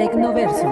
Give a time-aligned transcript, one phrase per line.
[0.00, 0.66] Tecnoverso.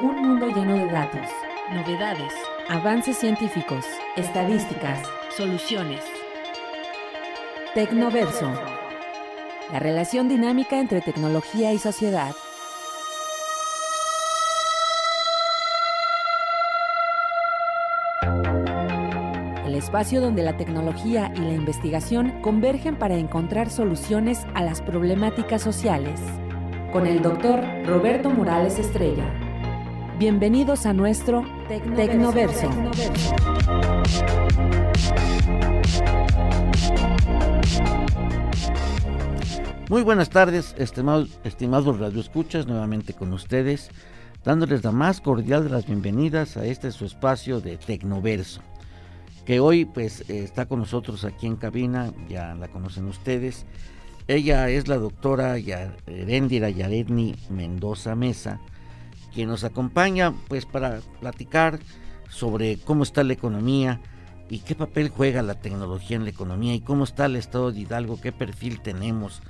[0.00, 1.26] Un mundo lleno de datos,
[1.72, 2.32] novedades,
[2.68, 3.84] avances científicos,
[4.14, 5.02] estadísticas,
[5.36, 6.04] soluciones.
[7.74, 8.52] Tecnoverso.
[9.72, 12.30] La relación dinámica entre tecnología y sociedad.
[19.78, 26.20] Espacio donde la tecnología y la investigación convergen para encontrar soluciones a las problemáticas sociales.
[26.92, 29.24] Con el doctor Roberto Morales Estrella.
[30.18, 32.68] Bienvenidos a nuestro Tecnoverso.
[39.88, 43.90] Muy buenas tardes, estimados, estimados radioescuchas, nuevamente con ustedes,
[44.44, 48.60] dándoles la más cordial de las bienvenidas a este su espacio de Tecnoverso,
[49.48, 53.64] que hoy pues está con nosotros aquí en cabina, ya la conocen ustedes.
[54.26, 58.60] Ella es la doctora Erendira Yaredni Mendoza Mesa,
[59.32, 61.78] quien nos acompaña pues para platicar
[62.28, 64.02] sobre cómo está la economía
[64.50, 67.80] y qué papel juega la tecnología en la economía y cómo está el estado de
[67.80, 69.40] Hidalgo, qué perfil tenemos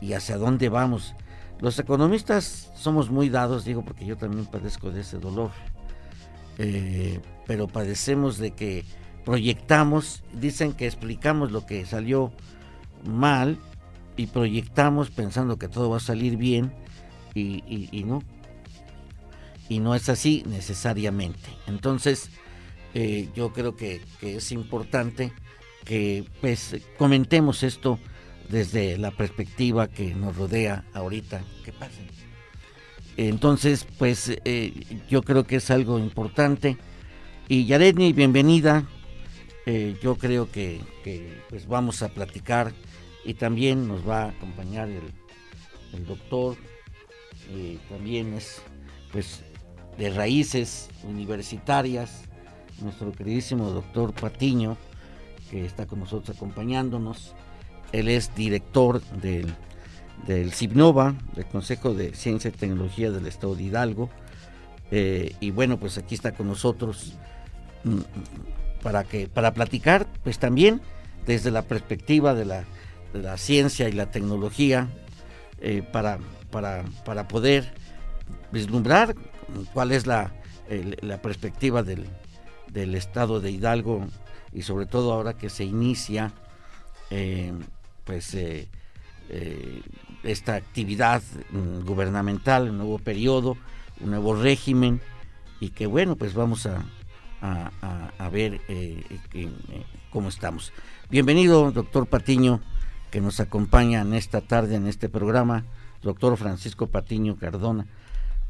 [0.00, 1.14] y hacia dónde vamos.
[1.60, 5.52] Los economistas somos muy dados, digo, porque yo también padezco de ese dolor,
[6.58, 8.84] eh, pero padecemos de que
[9.26, 12.32] proyectamos, dicen que explicamos lo que salió
[13.04, 13.58] mal
[14.16, 16.72] y proyectamos pensando que todo va a salir bien
[17.34, 18.22] y, no.
[19.68, 21.50] Y no es así necesariamente.
[21.66, 22.30] Entonces,
[22.94, 25.32] eh, yo creo que, que, es importante
[25.84, 27.98] que pues, comentemos esto
[28.48, 31.42] desde la perspectiva que nos rodea ahorita.
[31.64, 31.98] ¿Qué pasa?
[33.16, 34.72] Entonces, pues eh,
[35.10, 36.76] yo creo que es algo importante.
[37.48, 38.86] Y Yaredni, bienvenida.
[39.66, 40.80] Eh, yo creo que,
[41.48, 42.72] pues vamos a platicar
[43.24, 46.56] y también nos va a acompañar el, doctor.
[47.50, 48.62] Eh, también es
[49.12, 49.42] pues
[49.98, 52.22] de raíces universitarias,
[52.80, 54.76] nuestro queridísimo doctor Patiño,
[55.50, 57.34] que está con nosotros acompañándonos.
[57.92, 59.52] Él es director del,
[60.26, 64.10] del CIBNOVA, del Consejo de Ciencia y Tecnología del Estado de Hidalgo.
[64.90, 67.14] Eh, y bueno, pues aquí está con nosotros
[67.84, 68.00] mm,
[68.86, 70.80] para, que, para platicar, pues también
[71.26, 72.62] desde la perspectiva de la,
[73.14, 74.86] la ciencia y la tecnología,
[75.60, 76.20] eh, para,
[76.52, 77.74] para, para, poder
[78.52, 79.16] vislumbrar
[79.74, 80.30] cuál es la,
[81.00, 82.06] la perspectiva del,
[82.72, 84.06] del, Estado de Hidalgo
[84.52, 86.32] y sobre todo ahora que se inicia
[87.10, 87.52] eh,
[88.04, 88.68] pues eh,
[90.22, 93.56] esta actividad mm, gubernamental, un nuevo periodo,
[93.98, 95.00] un nuevo régimen
[95.58, 96.84] y que bueno, pues vamos a,
[97.40, 99.02] a, ver eh,
[100.10, 100.72] cómo estamos.
[101.10, 102.60] Bienvenido, doctor Patiño,
[103.10, 105.64] que nos acompaña en esta tarde en este programa,
[106.02, 107.86] doctor Francisco Patiño Cardona,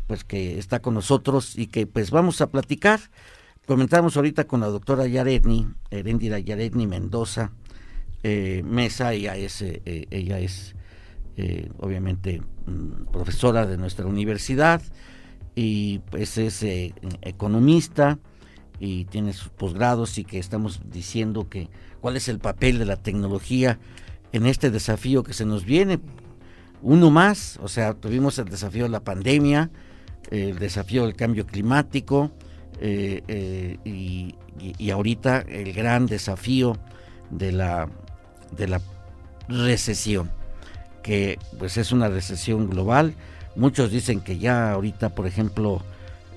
[0.07, 3.01] pues que está con nosotros y que pues vamos a platicar.
[3.67, 7.51] Comentamos ahorita con la doctora Yaredni, Herendira Yaredni Mendoza,
[8.23, 10.75] eh, Mesa, ella es, eh, eh, ella es
[11.79, 14.83] obviamente mm, profesora de nuestra universidad
[15.55, 16.65] y pues es
[17.21, 18.19] economista
[18.79, 21.69] y tiene sus posgrados y que estamos diciendo que
[22.01, 23.79] cuál es el papel de la tecnología
[24.33, 25.99] en este desafío que se nos viene.
[26.83, 29.71] Uno más, o sea, tuvimos el desafío de la pandemia,
[30.31, 32.31] el desafío del cambio climático
[32.81, 36.77] y, y ahorita el gran desafío
[37.31, 37.89] de la
[38.57, 38.81] de la
[39.49, 40.31] recesión,
[41.03, 43.15] que pues es una recesión global.
[43.55, 45.83] Muchos dicen que ya ahorita, por ejemplo,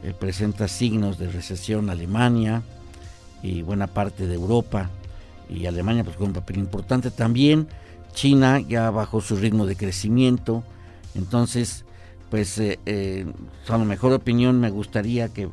[0.03, 2.61] eh, presenta signos de recesión Alemania
[3.43, 4.89] y buena parte de Europa
[5.49, 7.67] y Alemania pues con un papel importante también.
[8.13, 10.63] China ya bajó su ritmo de crecimiento,
[11.15, 11.85] entonces
[12.29, 13.25] pues eh, eh,
[13.67, 15.49] a lo mejor opinión me gustaría que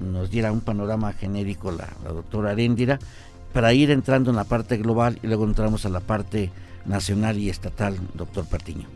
[0.00, 2.98] nos diera un panorama genérico la, la doctora Aréndira
[3.52, 6.50] para ir entrando en la parte global y luego entramos a la parte
[6.84, 8.86] nacional y estatal, doctor Patiño.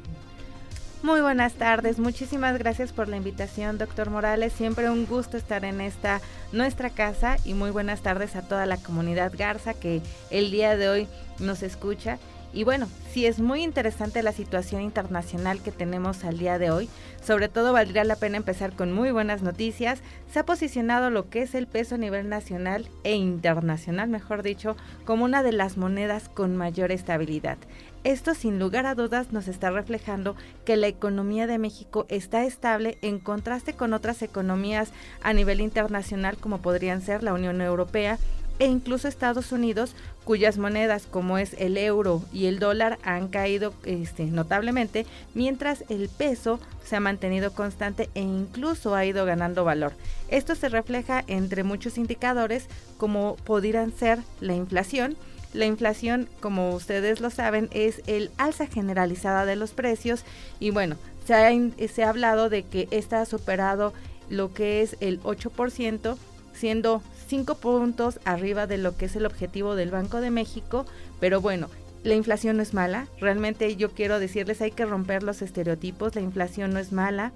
[1.03, 4.53] Muy buenas tardes, muchísimas gracias por la invitación, doctor Morales.
[4.53, 6.21] Siempre un gusto estar en esta
[6.53, 10.91] nuestra casa y muy buenas tardes a toda la comunidad Garza que el día de
[10.91, 11.09] hoy
[11.39, 12.19] nos escucha.
[12.53, 16.91] Y bueno, sí es muy interesante la situación internacional que tenemos al día de hoy.
[17.23, 20.01] Sobre todo valdría la pena empezar con muy buenas noticias.
[20.31, 24.77] Se ha posicionado lo que es el peso a nivel nacional e internacional, mejor dicho,
[25.05, 27.57] como una de las monedas con mayor estabilidad.
[28.03, 32.97] Esto sin lugar a dudas nos está reflejando que la economía de México está estable
[33.03, 34.91] en contraste con otras economías
[35.23, 38.19] a nivel internacional como podrían ser la Unión Europea
[38.59, 39.95] e incluso Estados Unidos
[40.25, 46.09] cuyas monedas como es el euro y el dólar han caído este, notablemente, mientras el
[46.09, 49.93] peso se ha mantenido constante e incluso ha ido ganando valor.
[50.29, 52.67] Esto se refleja entre muchos indicadores
[52.97, 55.17] como pudieran ser la inflación,
[55.53, 60.25] la inflación, como ustedes lo saben, es el alza generalizada de los precios.
[60.59, 61.51] Y bueno, se ha,
[61.89, 63.93] se ha hablado de que esta ha superado
[64.29, 66.17] lo que es el 8%,
[66.53, 70.87] siendo 5 puntos arriba de lo que es el objetivo del Banco de México,
[71.21, 71.69] pero bueno,
[72.03, 76.23] la inflación no es mala, realmente yo quiero decirles hay que romper los estereotipos, la
[76.23, 77.33] inflación no es mala,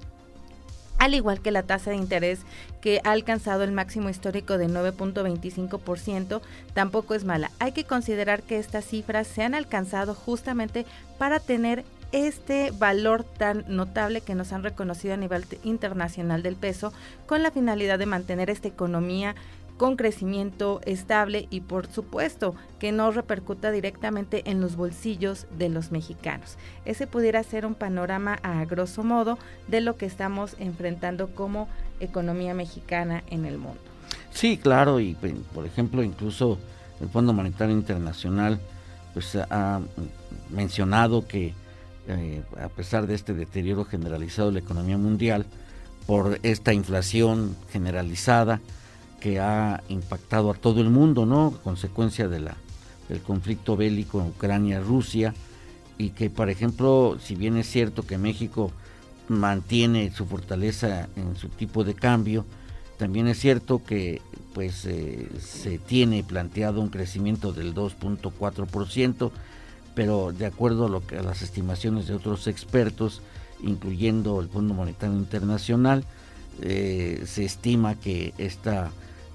[1.04, 2.40] al igual que la tasa de interés
[2.80, 6.40] que ha alcanzado el máximo histórico de 9.25%,
[6.72, 7.50] tampoco es mala.
[7.58, 10.86] Hay que considerar que estas cifras se han alcanzado justamente
[11.18, 16.90] para tener este valor tan notable que nos han reconocido a nivel internacional del peso
[17.26, 19.34] con la finalidad de mantener esta economía
[19.76, 25.90] con crecimiento estable y por supuesto que no repercuta directamente en los bolsillos de los
[25.90, 26.56] mexicanos.
[26.84, 29.38] Ese pudiera ser un panorama a grosso modo
[29.68, 31.68] de lo que estamos enfrentando como
[32.00, 33.80] economía mexicana en el mundo.
[34.30, 35.14] Sí, claro, y
[35.54, 36.58] por ejemplo incluso
[37.00, 38.60] el Fondo Monetario Internacional
[39.12, 39.80] pues ha
[40.50, 41.54] mencionado que
[42.06, 45.46] eh, a pesar de este deterioro generalizado de la economía mundial
[46.06, 48.60] por esta inflación generalizada,
[49.24, 51.58] que ha impactado a todo el mundo, ¿no?
[51.64, 52.56] Consecuencia de la,
[53.08, 55.32] del conflicto bélico en Ucrania-Rusia
[55.96, 58.70] y que, por ejemplo, si bien es cierto que México
[59.28, 62.44] mantiene su fortaleza en su tipo de cambio,
[62.98, 64.20] también es cierto que
[64.52, 69.30] pues eh, se tiene planteado un crecimiento del 2.4%,
[69.94, 73.22] pero de acuerdo a, lo que, a las estimaciones de otros expertos,
[73.62, 76.04] incluyendo el Fondo Monetario Internacional,
[76.60, 78.92] eh, se estima que esta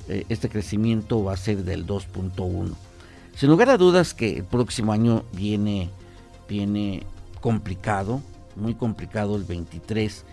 [0.09, 2.73] eh, este crecimiento va a ser del 2.1.
[3.35, 5.89] Sin lugar a dudas que el próximo año viene,
[6.49, 7.03] viene
[7.39, 8.21] complicado,
[8.55, 10.25] muy complicado el 23.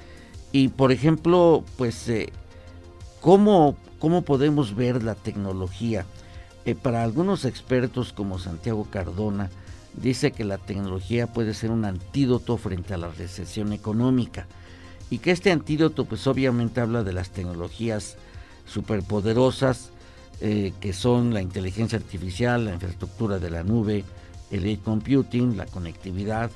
[0.53, 2.33] Y por ejemplo, pues, eh,
[3.21, 3.77] ¿cómo,
[4.25, 6.07] podemos ver la tecnología?
[6.65, 9.51] Eh, para algunos expertos como Santiago Cardona,
[9.93, 14.47] dice que la tecnología puede ser un antídoto frente a la recesión económica
[15.11, 18.17] y que este antídoto pues obviamente habla de las tecnologías
[18.67, 19.91] superpoderosas
[20.41, 24.05] eh, que son la inteligencia artificial, la infraestructura de la nube,
[24.51, 26.51] el edge computing, la conectividad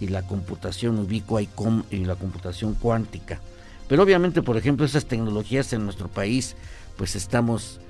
[0.00, 1.48] y la computación ubicua y,
[1.90, 3.40] y la computación cuántica.
[3.88, 6.56] Pero obviamente, por ejemplo, esas tecnologías en nuestro país,
[6.96, 7.80] pues estamos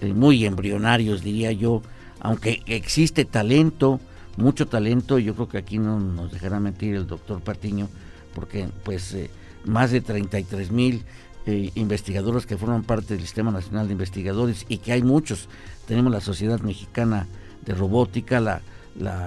[0.00, 1.82] eh, muy embrionarios, diría yo,
[2.20, 4.00] aunque existe talento,
[4.36, 7.88] mucho talento, yo creo que aquí no nos dejará mentir el doctor Patiño,
[8.34, 9.30] porque pues eh,
[9.64, 11.02] más de 33 mil
[11.44, 15.48] eh, investigadores que forman parte del Sistema Nacional de Investigadores y que hay muchos.
[15.86, 17.26] Tenemos la Sociedad Mexicana
[17.64, 18.62] de Robótica, la,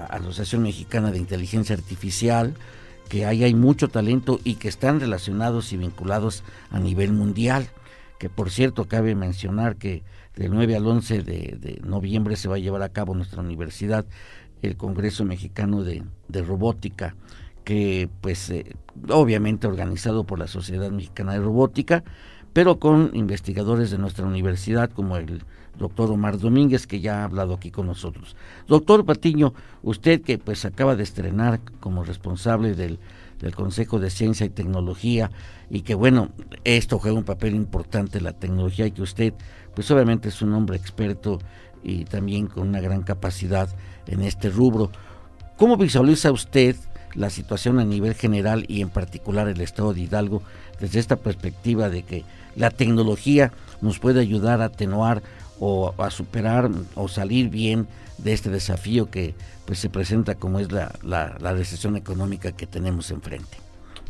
[0.10, 2.54] Asociación Mexicana de Inteligencia Artificial,
[3.10, 7.68] que ahí hay mucho talento y que están relacionados y vinculados a nivel mundial.
[8.20, 10.04] Que por cierto, cabe mencionar que
[10.36, 14.06] del 9 al 11 de, noviembre se va a llevar a cabo nuestra universidad
[14.62, 17.16] el Congreso Mexicano de, de Robótica
[17.66, 18.76] que pues eh,
[19.10, 22.04] obviamente organizado por la Sociedad Mexicana de Robótica,
[22.54, 25.44] pero con investigadores de nuestra universidad como el
[25.78, 28.36] doctor Omar Domínguez que ya ha hablado aquí con nosotros.
[28.68, 29.54] Doctor Patiño,
[29.84, 33.00] usted que pues acaba de estrenar como responsable del,
[33.40, 35.32] del Consejo de Ciencia y Tecnología
[35.70, 36.30] y que bueno,
[36.64, 39.34] esto juega un papel importante la tecnología y que usted
[39.75, 41.40] pues obviamente es un hombre experto
[41.84, 43.70] y también con una gran capacidad
[44.08, 44.92] en este rubro.
[45.58, 46.75] ¿Cómo visualiza usted
[47.15, 50.41] la situación a nivel general y en particular el estado de Hidalgo
[50.79, 52.24] desde esta perspectiva de que
[52.55, 55.22] la tecnología nos puede ayudar a atenuar
[55.60, 60.72] o a superar o salir bien de este desafío que pues se presenta como es
[60.72, 63.57] la, la, recesión económica que tenemos enfrente.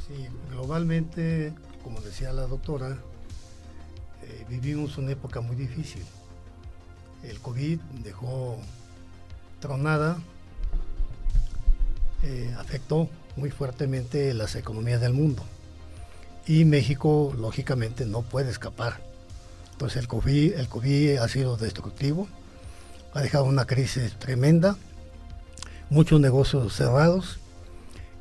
[0.08, 2.98] Sí, globalmente, como decía la doctora,
[4.24, 6.04] eh, vivimos una época muy difícil.
[7.24, 8.58] El COVID dejó
[9.60, 10.18] tronada
[12.26, 15.44] eh, afectó muy fuertemente las economías del mundo.
[16.48, 19.00] Y México, lógicamente, no puede escapar.
[19.72, 22.28] Entonces el COVID, el COVID ha sido destructivo,
[23.14, 24.76] ha dejado una crisis tremenda,
[25.90, 27.40] muchos negocios cerrados,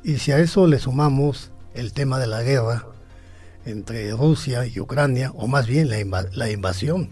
[0.03, 2.85] y si a eso le sumamos el tema de la guerra
[3.65, 7.09] entre Rusia y Ucrania, o más bien la, la invasión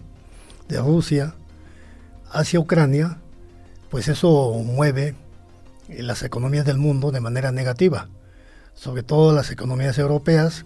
[0.68, 1.34] de Rusia
[2.30, 3.18] hacia Ucrania,
[3.90, 5.16] pues eso mueve
[5.88, 8.08] las economías del mundo de manera negativa,
[8.74, 10.64] sobre todo las economías europeas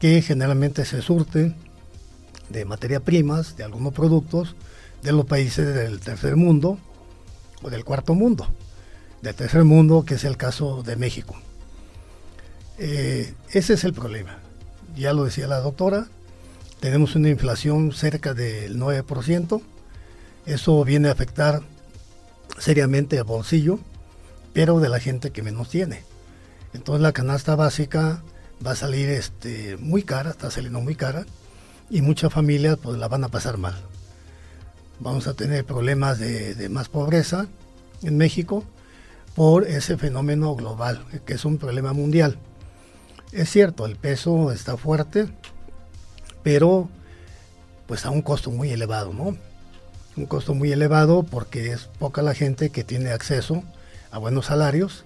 [0.00, 1.56] que generalmente se surten
[2.48, 4.54] de materia primas, de algunos productos
[5.02, 6.78] de los países del tercer mundo,
[7.62, 8.46] o del cuarto mundo,
[9.22, 11.34] del tercer mundo, que es el caso de México.
[12.78, 14.38] Eh, ese es el problema.
[14.94, 16.06] Ya lo decía la doctora,
[16.80, 19.62] tenemos una inflación cerca del 9%,
[20.46, 21.62] eso viene a afectar
[22.58, 23.78] seriamente el bolsillo,
[24.56, 26.02] pero de la gente que menos tiene.
[26.72, 28.22] Entonces la canasta básica
[28.66, 31.26] va a salir este, muy cara, está saliendo muy cara,
[31.90, 33.74] y muchas familias pues la van a pasar mal.
[34.98, 37.48] Vamos a tener problemas de, más pobreza
[38.02, 38.64] en México
[39.34, 42.38] por ese fenómeno global, que es un problema mundial.
[43.32, 45.28] Es cierto, el peso está fuerte,
[46.42, 46.88] pero
[47.86, 49.36] pues a un costo muy elevado, ¿no?
[50.16, 53.62] Un costo muy elevado porque es poca la gente que tiene acceso
[54.16, 55.04] a buenos salarios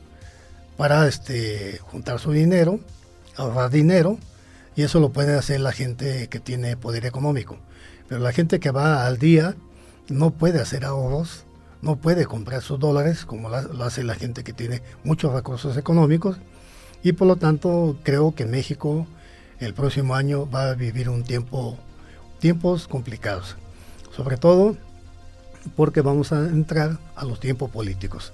[0.77, 2.79] para este, juntar su dinero,
[3.37, 4.19] ahorrar dinero
[4.77, 7.59] y eso lo puede hacer la gente que tiene poder económico.
[8.09, 9.57] Pero la gente que va al día
[10.09, 11.45] no puede hacer ahorros,
[11.83, 16.37] no puede comprar sus dólares como lo hace la gente que tiene muchos recursos económicos
[17.03, 19.09] y por lo tanto creo que México
[19.59, 21.77] el próximo año va a vivir un tiempo,
[22.39, 23.57] tiempos complicados,
[24.15, 24.77] sobre todo
[25.75, 28.33] porque vamos a entrar a los tiempos políticos.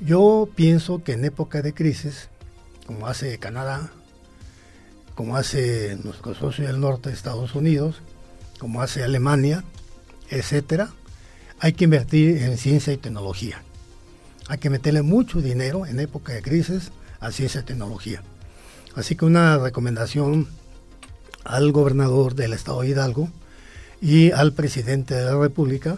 [0.00, 2.28] Yo pienso que en época de crisis,
[2.86, 3.90] como hace Canadá,
[5.14, 8.02] como hace nuestro socio del norte, Estados Unidos,
[8.58, 9.64] como hace Alemania,
[10.28, 10.90] etcétera,
[11.58, 13.62] hay que invertir en ciencia y tecnología.
[14.48, 18.22] Hay que meterle mucho dinero en época de crisis a ciencia y tecnología.
[18.94, 20.46] Así que una recomendación
[21.44, 23.30] al gobernador del estado de Hidalgo
[24.02, 25.96] y al presidente de la República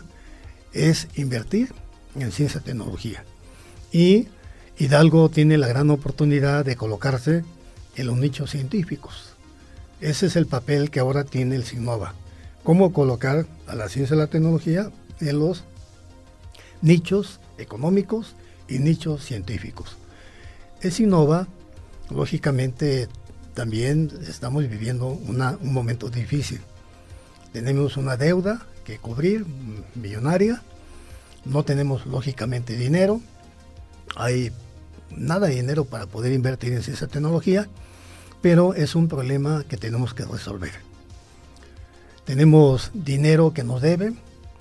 [0.72, 1.74] es invertir
[2.14, 3.24] en ciencia y tecnología.
[3.92, 4.28] Y
[4.78, 7.44] Hidalgo tiene la gran oportunidad de colocarse
[7.96, 9.34] en los nichos científicos.
[10.00, 12.14] Ese es el papel que ahora tiene el SIGNOVA.
[12.62, 14.90] Cómo colocar a la ciencia y la tecnología
[15.20, 15.64] en los
[16.82, 18.36] nichos económicos
[18.68, 19.96] y nichos científicos.
[20.80, 21.48] El SIGNOVA,
[22.10, 23.08] lógicamente,
[23.54, 26.60] también estamos viviendo un momento difícil.
[27.52, 29.44] Tenemos una deuda que cubrir,
[29.96, 30.62] millonaria.
[31.44, 33.20] No tenemos, lógicamente, dinero.
[34.16, 34.52] Hay
[35.10, 37.68] nada de dinero para poder invertir en esa tecnología
[38.40, 40.72] pero es un problema que tenemos que resolver.
[42.24, 44.12] Tenemos dinero que nos debe,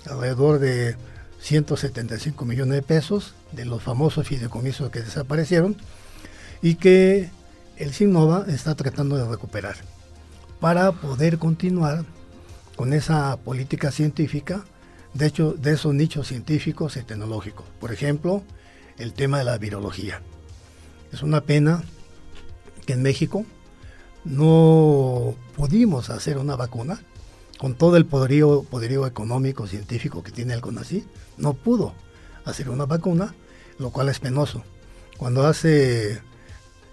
[0.06, 0.96] alrededor de
[1.42, 5.76] 175 millones de pesos de los famosos fideicomisos que desaparecieron
[6.62, 7.30] y que
[7.78, 9.76] el SINOVA está tratando de recuperar
[10.60, 12.06] para poder continuar
[12.76, 14.64] con esa política científica,
[15.14, 17.66] de hecho, de esos nichos científicos y tecnológicos.
[17.80, 18.44] Por ejemplo,
[18.98, 20.22] el tema de la virología.
[21.12, 21.84] Es una pena
[22.86, 23.46] que en México
[24.24, 27.02] no pudimos hacer una vacuna
[27.58, 31.06] con todo el poderío, poderío económico, científico que tiene el CONACYT,
[31.38, 31.94] no pudo
[32.46, 33.34] hacer una vacuna,
[33.80, 34.64] lo cual es penoso.
[35.18, 36.22] Cuando hace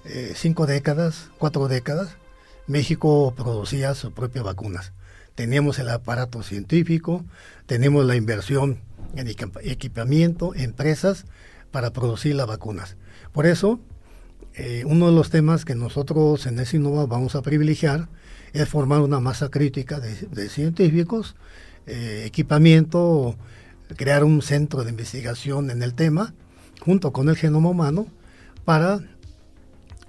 [0.04, 2.16] eh, cinco décadas, cuatro décadas,
[2.66, 4.92] México producía sus propias vacunas.
[5.34, 7.24] Teníamos el aparato científico,
[7.66, 8.80] teníamos la inversión
[9.16, 11.26] en equipamiento, empresas
[11.74, 12.96] para producir las vacunas.
[13.32, 13.80] Por eso,
[14.54, 18.08] eh, uno de los temas que nosotros en ESINOVA vamos a privilegiar
[18.52, 21.34] es formar una masa crítica de, científicos,
[21.88, 23.34] eh, equipamiento,
[23.96, 26.32] crear un centro de investigación en el tema,
[26.78, 28.06] junto con el genoma humano,
[28.64, 29.00] para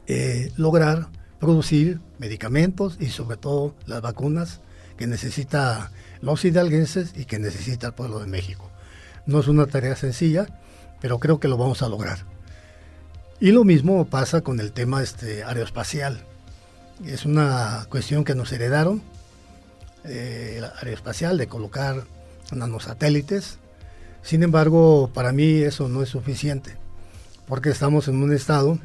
[0.06, 1.08] eh, lograr
[1.40, 4.62] producir medicamentos y sobre todo las vacunas
[4.98, 5.92] que necesita
[6.22, 8.70] los hidalguenses y que necesita el pueblo de México.
[9.26, 10.46] No es una tarea sencilla,
[11.02, 12.20] pero creo que lo vamos a lograr.
[13.40, 16.24] Y lo mismo pasa con el tema este, aeroespacial.
[17.06, 19.02] Es una cuestión que nos heredaron,
[20.06, 22.06] eh, aeroespacial, de colocar
[22.52, 23.58] nanosatélites.
[24.22, 26.78] Sin embargo, para mí eso no es suficiente,
[27.48, 28.80] porque estamos en un estado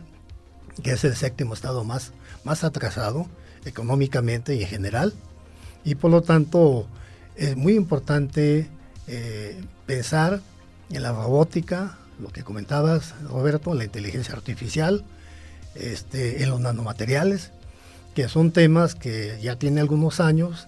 [0.83, 2.12] que es el séptimo estado más,
[2.45, 3.26] más atrasado
[3.64, 5.14] económicamente y en general,
[5.85, 6.87] y por lo tanto
[7.37, 8.69] es muy importante
[9.07, 10.40] eh, pensar
[10.90, 15.04] en la robótica, lo que comentabas, Roberto, la inteligencia artificial,
[15.75, 17.52] este, en los nanomateriales,
[18.14, 20.66] que son temas que ya tienen algunos años,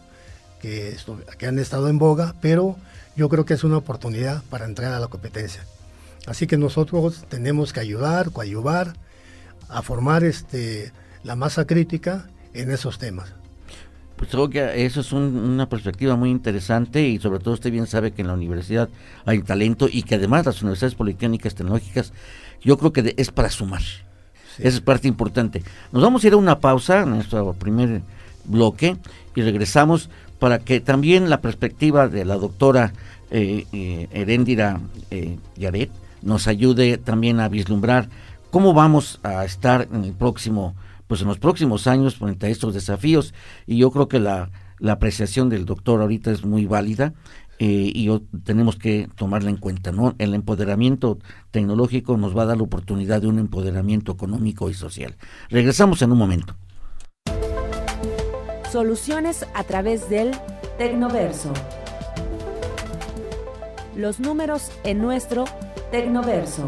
[0.60, 0.96] que,
[1.38, 2.76] que han estado en boga, pero
[3.16, 5.64] yo creo que es una oportunidad para entrar a la competencia.
[6.26, 8.94] Así que nosotros tenemos que ayudar, coadyuvar,
[9.68, 10.92] a formar este,
[11.24, 13.34] la masa crítica en esos temas.
[14.22, 18.12] Pues creo que eso es una perspectiva muy interesante y sobre todo usted bien sabe
[18.12, 18.88] que en la universidad
[19.24, 22.12] hay talento y que además las universidades politécnicas tecnológicas
[22.60, 23.82] yo creo que es para sumar.
[24.58, 25.64] Esa es parte importante.
[25.90, 28.02] Nos vamos a ir a una pausa en nuestro primer
[28.44, 28.96] bloque
[29.34, 32.92] y regresamos para que también la perspectiva de la doctora
[33.32, 34.78] eh, eh Heréndira
[35.10, 35.90] eh, Yaret
[36.22, 38.08] nos ayude también a vislumbrar
[38.52, 40.76] cómo vamos a estar en el próximo,
[41.12, 43.34] pues en los próximos años frente a estos desafíos.
[43.66, 47.12] Y yo creo que la, la apreciación del doctor ahorita es muy válida
[47.58, 48.08] eh, y
[48.44, 49.92] tenemos que tomarla en cuenta.
[49.92, 50.14] ¿no?
[50.16, 51.18] El empoderamiento
[51.50, 55.16] tecnológico nos va a dar la oportunidad de un empoderamiento económico y social.
[55.50, 56.56] Regresamos en un momento.
[58.70, 60.30] Soluciones a través del
[60.78, 61.52] Tecnoverso.
[63.94, 65.44] Los números en nuestro
[65.90, 66.66] Tecnoverso.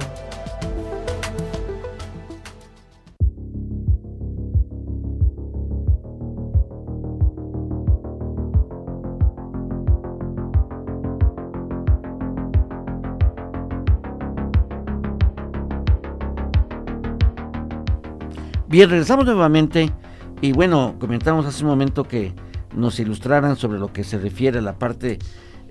[18.75, 19.93] Bien, regresamos nuevamente
[20.41, 22.35] y bueno, comentamos hace un momento que
[22.75, 25.21] nos ilustraran sobre lo que se refiere a la parte,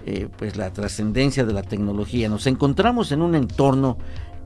[0.06, 2.30] eh, pues la trascendencia de la tecnología.
[2.30, 3.98] Nos encontramos en un entorno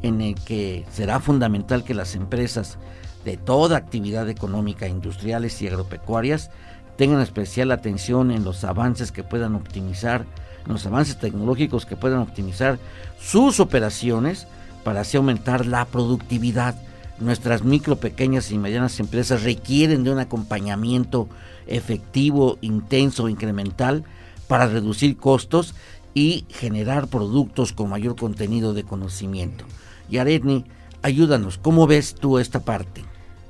[0.01, 2.79] en el que será fundamental que las empresas
[3.25, 6.49] de toda actividad económica, industriales y agropecuarias
[6.95, 10.25] tengan especial atención en los avances que puedan optimizar,
[10.65, 12.79] los avances tecnológicos que puedan optimizar
[13.19, 14.47] sus operaciones
[14.83, 16.73] para así aumentar la productividad
[17.19, 21.27] nuestras micro, pequeñas y medianas empresas requieren de un acompañamiento
[21.67, 24.03] efectivo, intenso, incremental
[24.47, 25.75] para reducir costos
[26.13, 29.65] y generar productos con mayor contenido de conocimiento.
[30.09, 30.65] Y Aretni,
[31.01, 33.03] ayúdanos, ¿cómo ves tú esta parte?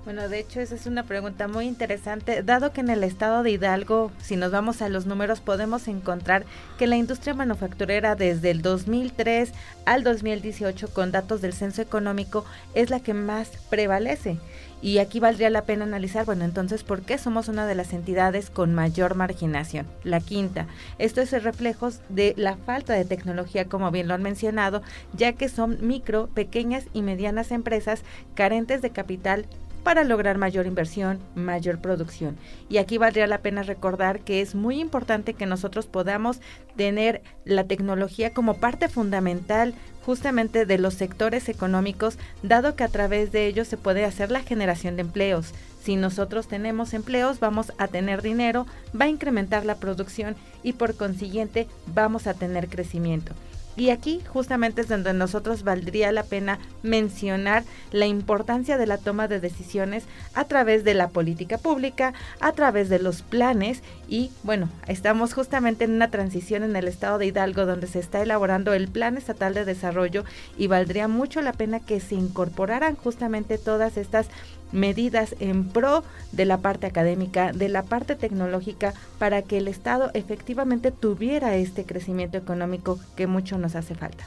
[0.08, 3.52] Bueno, de hecho esa es una pregunta muy interesante, dado que en el estado de
[3.52, 6.46] Hidalgo, si nos vamos a los números, podemos encontrar
[6.78, 9.52] que la industria manufacturera desde el 2003
[9.86, 14.38] al 2018, con datos del censo económico, es la que más prevalece.
[14.82, 18.50] Y aquí valdría la pena analizar, bueno, entonces, ¿por qué somos una de las entidades
[18.50, 19.88] con mayor marginación?
[20.06, 20.68] La quinta,
[21.00, 25.34] esto es el reflejo de la falta de tecnología, como bien lo han mencionado, ya
[25.34, 28.04] que son micro, pequeñas y medianas empresas
[28.36, 29.48] carentes de capital
[29.88, 32.36] para lograr mayor inversión, mayor producción.
[32.68, 36.42] Y aquí valdría la pena recordar que es muy importante que nosotros podamos
[36.76, 39.74] tener la tecnología como parte fundamental
[40.06, 44.42] justamente de los sectores económicos, dado que a través de ellos se puede hacer la
[44.42, 45.54] generación de empleos.
[45.82, 50.98] Si nosotros tenemos empleos, vamos a tener dinero, va a incrementar la producción y por
[50.98, 53.32] consiguiente vamos a tener crecimiento.
[53.78, 59.28] Y aquí justamente es donde nosotros valdría la pena mencionar la importancia de la toma
[59.28, 63.84] de decisiones a través de la política pública, a través de los planes.
[64.10, 68.24] Y bueno, estamos justamente en una transición en el estado de Hidalgo donde se está
[68.24, 70.26] elaborando el Plan Estatal de Desarrollo
[70.58, 74.28] y valdría mucho la pena que se incorporaran justamente todas estas
[74.72, 80.12] medidas en pro de la parte académica, de la parte tecnológica, para que el Estado
[80.14, 84.26] efectivamente tuviera este crecimiento económico que mucho nos hace falta.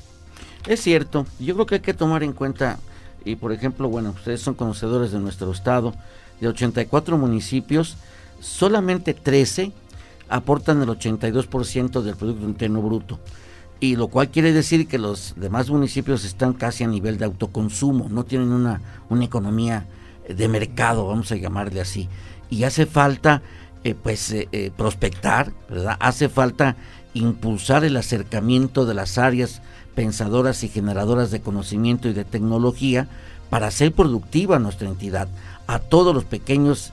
[0.67, 2.79] Es cierto, yo creo que hay que tomar en cuenta,
[3.25, 5.95] y por ejemplo, bueno, ustedes son conocedores de nuestro Estado,
[6.41, 7.97] de 84 municipios,
[8.41, 9.73] solamente 13
[10.29, 13.19] aportan el 82% del Producto Interno Bruto
[13.81, 18.09] y lo cual quiere decir que los demás municipios están casi a nivel de autoconsumo,
[18.11, 19.87] no tienen una, una economía
[20.35, 22.09] de mercado, vamos a llamarle así.
[22.51, 23.43] Y hace falta,
[23.85, 25.97] eh, pues, eh, eh, prospectar, ¿verdad?
[26.01, 26.77] Hace falta
[27.15, 29.63] impulsar el acercamiento de las áreas
[29.95, 33.09] pensadoras y generadoras de conocimiento y de tecnología
[33.49, 35.29] para hacer productiva nuestra entidad,
[35.67, 36.93] a todos los pequeños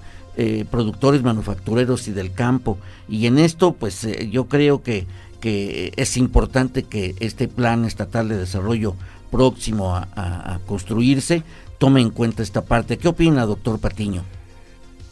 [0.70, 2.78] productores manufactureros y del campo.
[3.10, 5.08] Y en esto, pues, yo creo que,
[5.42, 8.94] que es importante que este plan estatal de desarrollo
[9.32, 11.44] próximo a construirse
[11.78, 12.98] tome en cuenta esta parte.
[12.98, 14.24] ¿Qué opina, doctor Patiño?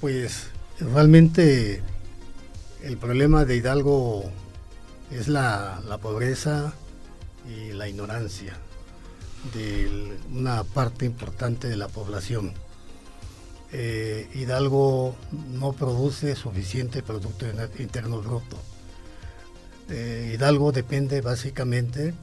[0.01, 0.47] Pues
[0.79, 1.81] realmente
[2.83, 4.25] el problema de Hidalgo
[5.11, 6.73] es la, pobreza
[7.47, 8.53] y la ignorancia
[9.53, 12.53] de una parte importante de la población.
[13.71, 15.15] Eh, Hidalgo
[15.51, 17.45] no produce suficiente Producto
[17.79, 18.57] Interno Bruto.
[19.89, 22.13] Eh, Hidalgo depende básicamente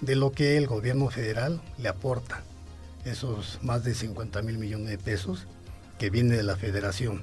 [0.00, 2.42] de lo que el gobierno federal le aporta
[3.06, 5.46] esos más de 50 mil millones de pesos
[5.98, 7.22] que viene de la federación.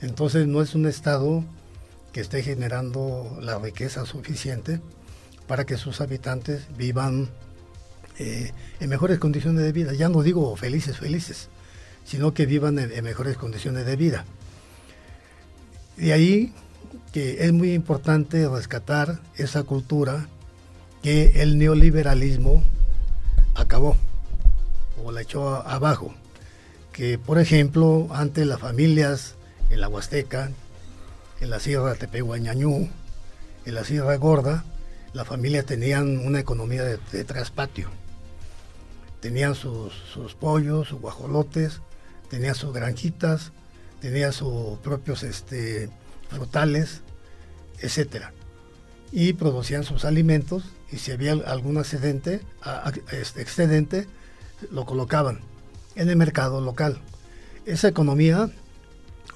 [0.00, 1.44] Entonces no es un Estado
[2.12, 4.80] que esté generando la riqueza suficiente
[5.46, 7.30] para que sus habitantes vivan
[8.18, 9.92] eh, en mejores condiciones de vida.
[9.94, 11.48] Ya no digo felices, felices,
[12.04, 14.24] sino que vivan en, mejores condiciones de vida.
[15.96, 16.52] Y ahí
[17.12, 20.28] que es muy importante rescatar esa cultura
[21.02, 22.62] que el neoliberalismo
[23.54, 23.96] acabó
[25.02, 26.14] o la echó abajo.
[26.92, 29.34] Que, por ejemplo, antes las familias
[29.70, 30.50] en la Huasteca,
[31.40, 32.88] en la Sierra Tepehuañañú,
[33.64, 34.64] en la Sierra Gorda,
[35.12, 37.88] las familias tenían una economía de, traspatio.
[39.20, 39.94] tenían sus,
[40.38, 41.80] pollos, sus guajolotes,
[42.28, 43.52] tenían sus granjitas,
[44.00, 45.88] tenían sus propios este,
[46.28, 47.00] frutales,
[47.78, 48.32] etcétera.
[49.12, 52.40] Y producían sus alimentos y si había algún excedente,
[53.12, 54.08] este, excedente,
[54.70, 55.40] lo colocaban
[55.94, 56.98] en el mercado local.
[57.66, 58.50] Esa economía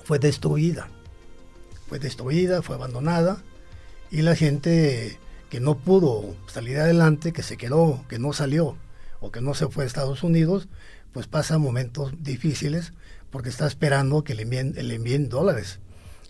[0.05, 0.88] fue destruida,
[1.88, 3.43] fue destruida, fue abandonada
[4.11, 5.19] y la gente
[5.51, 8.77] que no pudo salir adelante, que se quedó, que no salió
[9.21, 10.69] o que no se fue a Estados Unidos,
[11.12, 12.93] pues pasa momentos difíciles
[13.31, 15.81] porque está esperando que le envíen, dólares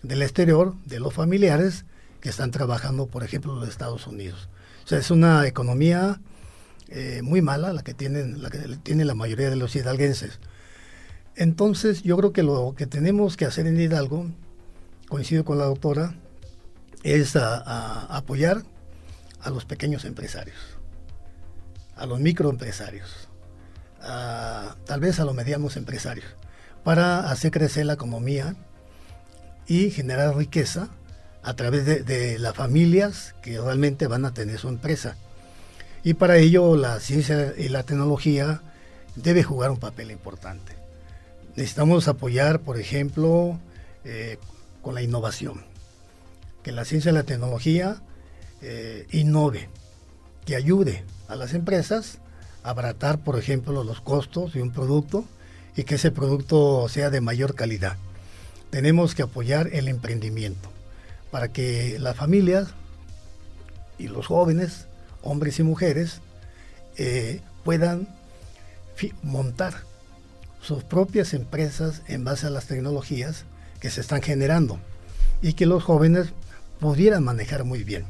[0.03, 1.85] del exterior, de los familiares
[2.21, 4.49] que están trabajando, por ejemplo, en los Estados Unidos.
[4.85, 6.19] O sea, es una economía
[6.89, 10.39] eh, muy mala la que tienen la que tiene la mayoría de los hidalguenses.
[11.35, 14.27] Entonces, yo creo que lo que tenemos que hacer en Hidalgo,
[15.07, 16.15] coincido con la doctora,
[17.03, 18.63] es apoyar
[19.41, 20.57] a los pequeños empresarios,
[21.95, 23.29] a los microempresarios,
[24.01, 26.25] tal vez a los medianos empresarios,
[26.83, 28.55] para hacer crecer la economía
[29.65, 30.89] y generar riqueza
[31.43, 35.15] a través de, las familias que realmente van a tener su empresa.
[36.03, 38.61] Y para ello la ciencia y la tecnología
[39.15, 40.73] debe jugar un papel importante.
[41.55, 43.59] Necesitamos apoyar, por ejemplo,
[44.05, 44.37] eh,
[44.81, 45.65] con la innovación,
[46.63, 48.01] que la ciencia y la tecnología
[48.61, 49.69] eh, innove,
[50.45, 52.19] que ayude a las empresas
[52.63, 55.25] a abaratar, por ejemplo, los costos de un producto
[55.75, 57.97] y que ese producto sea de mayor calidad.
[58.69, 60.69] Tenemos que apoyar el emprendimiento
[61.31, 62.69] para que las familias
[63.97, 64.87] y los jóvenes,
[65.21, 66.21] hombres y mujeres,
[66.97, 68.07] eh, puedan
[69.23, 69.73] montar
[70.61, 73.45] sus propias empresas en base a las tecnologías
[73.79, 74.79] que se están generando
[75.41, 76.27] y que los jóvenes
[76.79, 78.05] pudieran manejar muy bien.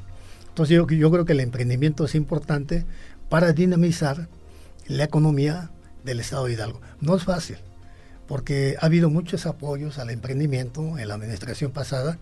[0.47, 2.85] Entonces yo, yo creo que el emprendimiento es importante
[3.29, 4.27] para dinamizar
[4.87, 5.69] la economía
[6.03, 6.81] del Estado de Hidalgo.
[6.99, 7.57] No es fácil,
[8.27, 12.17] porque ha habido muchos apoyos al emprendimiento en la administración pasada,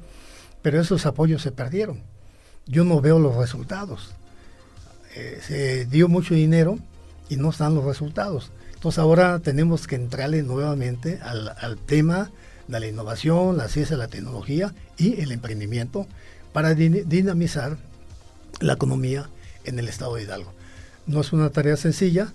[0.62, 2.04] pero esos apoyos se perdieron.
[2.66, 4.14] Yo no veo los resultados.
[5.20, 6.78] Eh, se dio mucho dinero
[7.28, 8.52] y no están los resultados.
[8.76, 12.30] Entonces ahora tenemos que entrarle nuevamente al, tema
[12.68, 16.06] de la innovación, la ciencia, la tecnología y el emprendimiento
[16.54, 17.78] para dinamizar
[18.60, 19.28] la economía
[19.64, 20.54] en el estado de Hidalgo.
[21.08, 22.32] No es una tarea sencilla,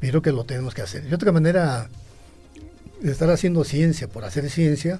[0.00, 1.04] pero que lo tenemos que hacer.
[1.04, 1.88] De otra manera,
[3.04, 4.98] estar haciendo ciencia por hacer ciencia,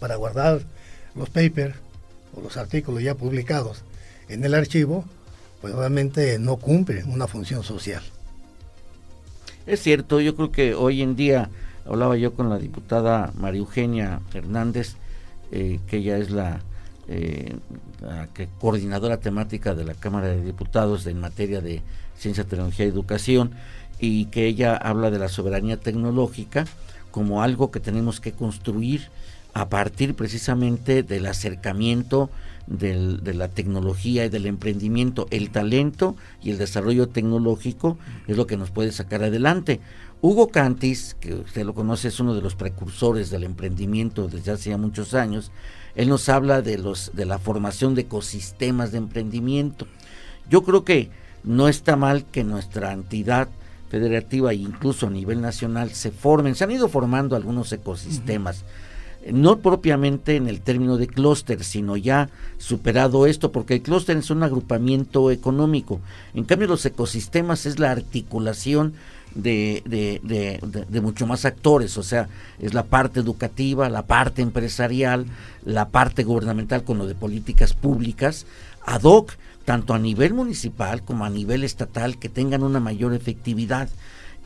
[0.00, 0.62] para guardar
[1.14, 1.76] los papers
[2.34, 3.84] o los artículos ya publicados
[4.28, 5.04] en el archivo,
[5.64, 8.02] pues realmente no cumple una función social.
[9.64, 11.48] Es cierto, yo creo que hoy en día,
[11.86, 14.96] hablaba yo con la diputada María Eugenia Hernández,
[15.52, 16.60] eh, que ella es la
[17.08, 17.56] eh,
[18.60, 21.80] coordinadora temática de la Cámara de Diputados en materia de
[22.18, 23.52] ciencia, tecnología y educación,
[23.98, 26.66] y que ella habla de la soberanía tecnológica
[27.10, 29.08] como algo que tenemos que construir
[29.54, 32.28] a partir precisamente del acercamiento
[32.66, 38.56] de la tecnología y del emprendimiento, el talento y el desarrollo tecnológico es lo que
[38.56, 39.80] nos puede sacar adelante.
[40.22, 44.74] Hugo Cantis, que usted lo conoce, es uno de los precursores del emprendimiento desde hace
[44.78, 45.52] muchos años,
[45.94, 49.86] él nos habla de, los, de la formación de ecosistemas de emprendimiento.
[50.48, 51.10] Yo creo que
[51.44, 53.48] no está mal que nuestra entidad
[53.90, 58.64] federativa e incluso a nivel nacional se formen, se han ido formando algunos ecosistemas,
[59.32, 64.30] no propiamente en el término de clúster, sino ya superado esto, porque el clúster es
[64.30, 66.00] un agrupamiento económico,
[66.34, 68.94] en cambio los ecosistemas es la articulación
[69.34, 72.28] de, de, de, mucho más actores, o sea,
[72.60, 75.26] es la parte educativa, la parte empresarial,
[75.64, 78.46] la parte gubernamental con lo de políticas públicas,
[78.86, 79.32] ad hoc,
[79.64, 83.88] tanto a nivel municipal como a nivel estatal, que tengan una mayor efectividad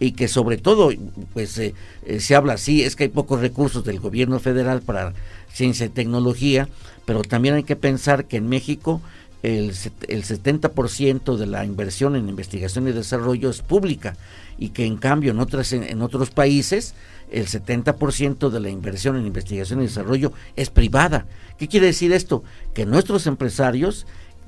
[0.01, 0.91] y que sobre todo,
[1.33, 1.75] pues eh,
[2.07, 5.13] eh, se habla así, es que hay pocos recursos del gobierno federal para
[5.53, 6.69] ciencia y tecnología,
[7.05, 9.01] pero también hay que pensar que en México
[9.43, 9.73] el,
[10.09, 14.17] el 70% de la inversión en investigación y desarrollo es pública
[14.59, 16.95] y que en cambio en, otras, en, otros países
[17.31, 21.27] el 70% de la inversión en investigación y desarrollo es privada.
[21.59, 22.43] ¿Qué quiere decir esto?
[22.75, 24.07] Que nuestros empresarios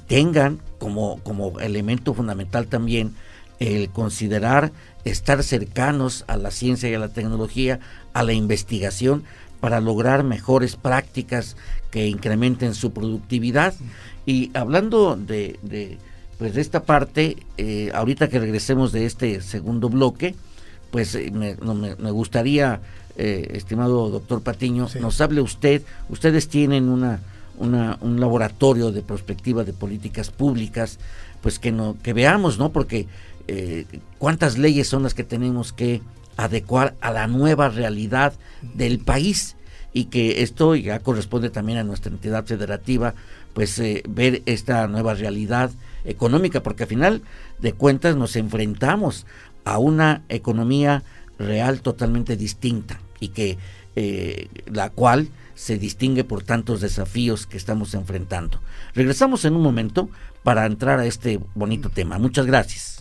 [0.08, 3.14] tengan como, como elemento fundamental también
[3.60, 4.72] el considerar
[5.04, 7.78] estar cercanos a la ciencia y a la tecnología,
[8.12, 9.24] a la investigación,
[9.60, 11.56] para lograr mejores prácticas
[11.90, 13.74] que incrementen su productividad.
[14.26, 15.98] Y hablando de, de
[16.40, 20.34] pues de esta parte, eh, ahorita que regresemos de este segundo bloque,
[20.90, 21.52] pues eh, me,
[22.12, 22.80] gustaría,
[23.18, 27.20] eh, estimado doctor Patiño, nos hable usted, ustedes tienen una,
[27.58, 30.98] una, un laboratorio de perspectiva de políticas públicas,
[31.42, 32.72] pues que, no, que veamos, ¿no?
[32.72, 33.06] Porque
[33.52, 33.84] eh,
[34.18, 36.02] cuántas leyes son las que tenemos que
[36.36, 38.32] adecuar a la nueva realidad
[38.62, 39.56] del país
[39.92, 43.14] y que esto ya corresponde también a nuestra entidad federativa,
[43.52, 45.72] pues eh, ver esta nueva realidad
[46.04, 47.22] económica, porque al final
[47.58, 49.26] de cuentas nos enfrentamos
[49.64, 51.02] a una economía
[51.36, 53.58] real totalmente distinta y que
[53.96, 58.60] eh, la cual se distingue por tantos desafíos que estamos enfrentando.
[58.94, 60.08] Regresamos en un momento
[60.44, 62.16] para entrar a este bonito tema.
[62.20, 62.99] Muchas gracias.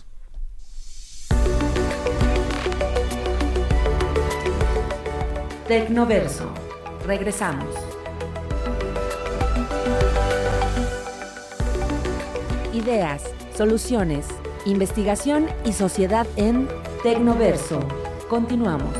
[5.70, 6.52] Tecnoverso.
[7.06, 7.72] Regresamos.
[12.74, 13.22] Ideas,
[13.54, 14.26] soluciones,
[14.66, 16.66] investigación y sociedad en
[17.04, 17.78] Tecnoverso.
[18.28, 18.92] Continuamos.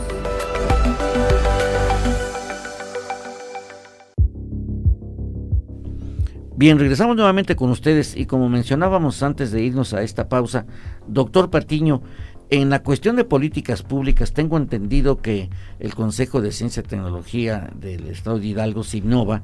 [6.55, 10.67] Bien, regresamos nuevamente con ustedes y como mencionábamos antes de irnos a esta pausa,
[11.09, 12.03] doctor Patiño,
[12.51, 17.71] en la cuestión de políticas públicas tengo entendido que el Consejo de Ciencia y Tecnología
[17.75, 19.43] del Estado de Hidalgo, SIGNOVA,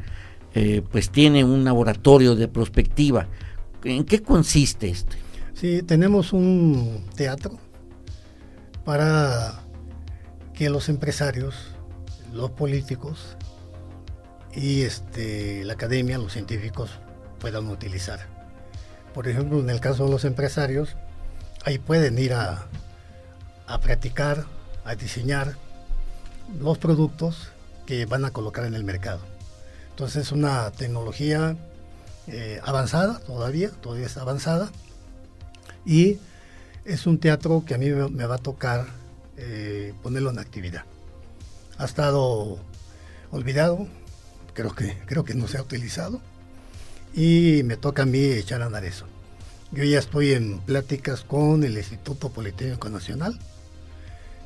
[0.55, 3.29] eh, pues tiene un laboratorio de prospectiva.
[3.85, 5.16] ¿En qué consiste este?
[5.55, 7.59] Sí, tenemos un teatro
[8.85, 9.62] para
[10.53, 11.55] que los empresarios,
[12.33, 13.37] los políticos
[14.53, 16.90] y este, la academia, los científicos
[17.38, 18.21] puedan utilizar.
[19.14, 20.97] Por ejemplo, en el caso de los empresarios,
[21.64, 22.66] ahí pueden ir a,
[23.66, 24.44] a practicar,
[24.85, 25.57] a diseñar
[26.61, 27.48] los productos
[27.87, 29.20] que van a colocar en el mercado.
[29.90, 31.57] Entonces es una tecnología
[32.29, 34.70] eh, avanzada todavía, todavía está avanzada.
[35.85, 36.18] Y
[36.85, 38.87] es un teatro que a mí me, va a tocar
[39.37, 40.85] eh, ponerlo en actividad.
[41.79, 42.59] Ha estado
[43.31, 43.87] olvidado,
[44.55, 46.20] creo que, creo que no se ha utilizado
[47.14, 49.07] y me toca a mí echar a andar eso.
[49.72, 53.38] Yo ya estoy en pláticas con el Instituto Politécnico Nacional,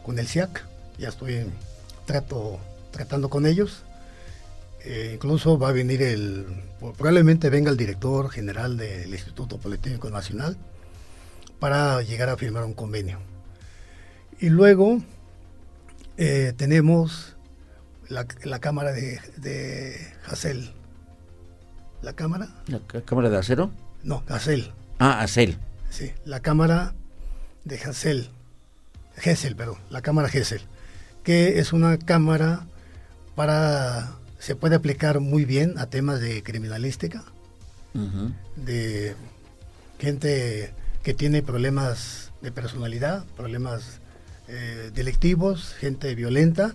[0.04, 0.64] con el CIAC,
[0.98, 1.52] ya estoy en
[2.06, 2.58] trato,
[2.90, 3.84] tratando con ellos.
[4.82, 6.46] Eh, incluso va a venir el,
[6.96, 10.56] probablemente venga el director general del Instituto Politécnico Nacional
[11.58, 13.18] para llegar a firmar un convenio.
[14.40, 15.00] Y luego
[16.16, 17.36] eh, tenemos
[18.08, 18.24] la,
[18.58, 20.12] Cámara de, de
[22.02, 22.48] ¿La cámara?
[22.66, 23.70] ¿La cámara de acero?
[24.02, 24.72] No, Hassel.
[24.98, 25.58] Ah, Hassel.
[25.90, 26.94] Sí, la cámara
[27.64, 28.30] de Hassel.
[29.22, 30.62] Hessel, perdón, la cámara Hessel,
[31.22, 32.66] que es una cámara
[33.34, 37.24] para, se puede aplicar muy bien a temas de criminalística,
[38.56, 39.16] de
[39.98, 44.00] gente que tiene problemas de personalidad, problemas
[44.48, 46.74] eh, delictivos, gente violenta,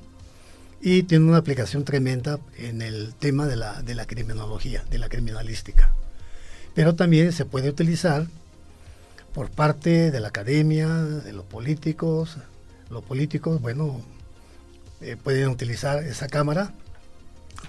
[0.81, 5.09] y tiene una aplicación tremenda en el tema de la, de la criminología, de la
[5.09, 5.93] criminalística.
[6.75, 8.27] Pero también se puede utilizar
[9.35, 12.37] por parte de la academia, de los políticos.
[12.89, 14.01] Los políticos, bueno,
[15.01, 16.71] eh, pueden utilizar esa cámara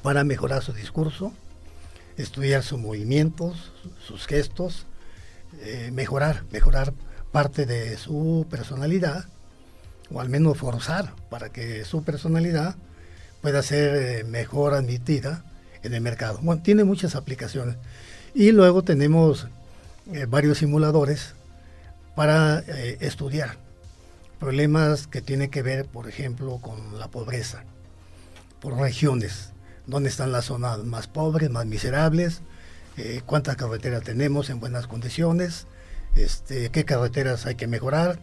[0.00, 1.32] para mejorar su discurso,
[2.16, 4.86] estudiar sus movimientos, sus gestos,
[5.60, 6.94] eh, mejorar, mejorar
[7.32, 9.24] parte de su personalidad,
[10.12, 12.76] o al menos forzar para que su personalidad
[13.42, 15.44] pueda ser eh, mejor admitida
[15.82, 16.38] en el mercado.
[16.62, 17.74] Tiene muchas aplicaciones.
[18.34, 19.48] Y luego tenemos
[20.28, 21.34] varios simuladores
[22.16, 23.58] para eh, estudiar
[24.40, 27.62] problemas que tienen que ver, por ejemplo, con la pobreza,
[28.60, 29.50] por regiones,
[29.86, 32.42] dónde están las zonas más pobres, más miserables,
[33.26, 35.66] cuántas carreteras tenemos en buenas condiciones,
[36.16, 38.18] este, qué carreteras hay que mejorar,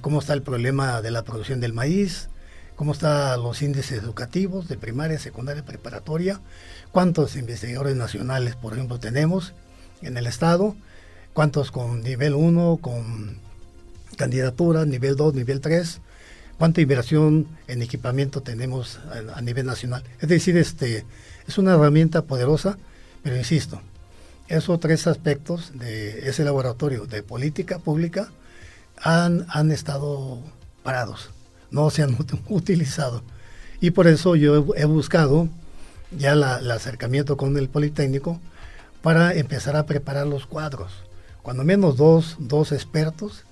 [0.00, 2.28] cómo está el problema de la producción del maíz,
[2.76, 6.40] cómo están los índices educativos de primaria, secundaria, preparatoria,
[6.92, 9.54] cuántos investigadores nacionales, por ejemplo, tenemos
[10.02, 10.76] en el Estado,
[11.34, 13.38] cuántos con nivel 1, con
[14.16, 16.00] candidatura, nivel 2, nivel 3,
[16.56, 19.00] cuánta inversión en equipamiento tenemos
[19.34, 20.02] a, nivel nacional.
[20.20, 21.04] Es decir, este
[21.46, 22.78] es una herramienta poderosa,
[23.22, 23.82] pero insisto,
[24.48, 28.30] esos tres aspectos de ese laboratorio de política pública
[28.96, 30.38] han, han estado
[30.82, 31.30] parados
[31.74, 32.16] no se han
[32.48, 33.22] utilizado.
[33.80, 35.48] Y por eso yo he, buscado
[36.16, 38.40] ya el acercamiento con el Politécnico
[39.02, 40.92] para empezar a preparar los cuadros.
[41.44, 43.44] Cuando menos dos, dos expertos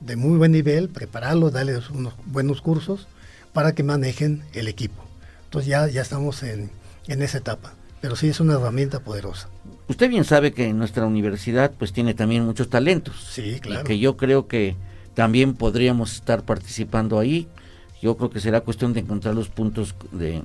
[0.00, 3.06] de muy buen nivel, prepararlos, darles unos buenos cursos
[3.52, 5.04] para que manejen el equipo.
[5.44, 6.68] Entonces ya, ya estamos en,
[7.06, 9.48] en esa etapa, pero sí es una herramienta poderosa.
[9.86, 13.28] Usted bien sabe que nuestra universidad pues tiene también muchos talentos.
[13.30, 13.82] Sí, claro.
[13.82, 14.74] Y que yo creo que
[15.14, 17.46] también podríamos estar participando ahí.
[18.02, 20.42] Yo creo que será cuestión de encontrar los puntos de,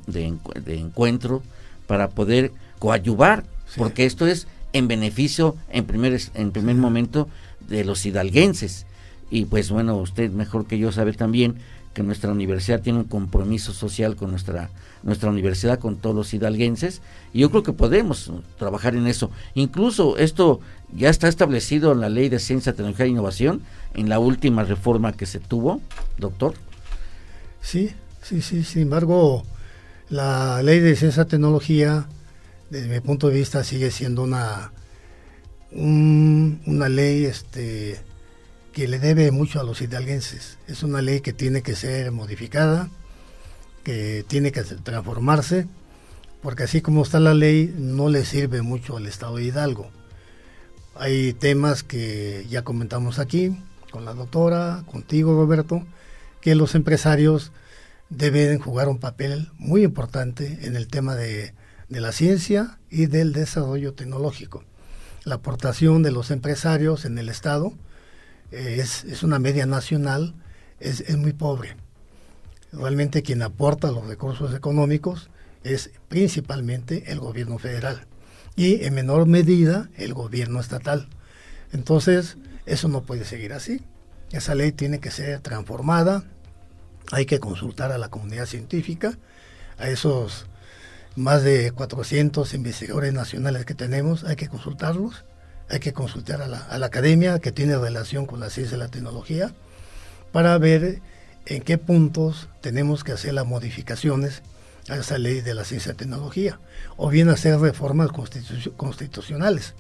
[0.67, 1.41] encuentro
[1.87, 3.45] para poder coadyuvar,
[3.77, 7.29] porque esto es en beneficio, en primer, en primer momento,
[7.67, 8.85] de los hidalguenses.
[9.31, 11.55] y pues bueno, usted mejor que yo sabe también
[11.93, 14.69] que nuestra universidad tiene un compromiso social con nuestra
[15.03, 17.01] nuestra universidad con todos los hidalguenses
[17.33, 19.29] y yo creo que podemos trabajar en eso.
[19.53, 20.61] Incluso esto
[20.95, 23.61] ya está establecido en la Ley de Ciencia, Tecnología e Innovación
[23.93, 25.81] en la última reforma que se tuvo,
[26.17, 26.53] doctor.
[27.61, 29.43] Sí, sí, sí, sin embargo,
[30.09, 32.07] la Ley de Ciencia, Tecnología
[32.73, 34.73] desde mi punto de vista sigue siendo una
[35.71, 37.99] una ley este
[38.71, 40.57] que le debe mucho a los hidalguenses.
[40.67, 42.89] Es una ley que tiene que ser modificada,
[43.83, 45.67] que tiene que transformarse,
[46.41, 49.91] porque así como está la ley, no le sirve mucho al Estado de Hidalgo.
[50.95, 53.55] Hay temas que ya comentamos aquí,
[53.91, 55.85] con la doctora, contigo Roberto,
[56.41, 57.51] que los empresarios
[58.09, 61.53] deben jugar un papel muy importante en el tema de,
[61.89, 64.63] de la ciencia y del desarrollo tecnológico.
[65.23, 67.73] La aportación de los empresarios en el Estado
[68.51, 70.35] eh, es, es, una media nacional,
[70.79, 71.75] es, es muy pobre
[72.73, 75.29] realmente quien aporta los recursos económicos
[75.63, 78.05] es principalmente el gobierno federal
[78.55, 81.07] y en menor medida el gobierno estatal.
[81.71, 83.81] Entonces, eso no puede seguir así.
[84.31, 86.23] Esa ley tiene que ser transformada,
[87.11, 89.17] hay que consultar a la comunidad científica,
[89.77, 90.47] a esos
[91.15, 95.25] más de 400 investigadores nacionales que tenemos, hay que consultarlos,
[95.69, 98.79] hay que consultar a la, a la academia que tiene relación con la ciencia y
[98.79, 99.53] la tecnología,
[100.31, 101.01] para ver
[101.45, 104.41] en qué puntos tenemos que hacer las modificaciones
[104.89, 106.59] a esa ley de la ciencia y tecnología,
[106.97, 109.73] o bien hacer reformas constitucionales,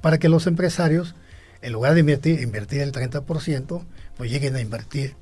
[0.00, 1.14] para que los empresarios,
[1.62, 3.82] en lugar de invertir, invertir el 30%,
[4.16, 5.14] pues lleguen a invertir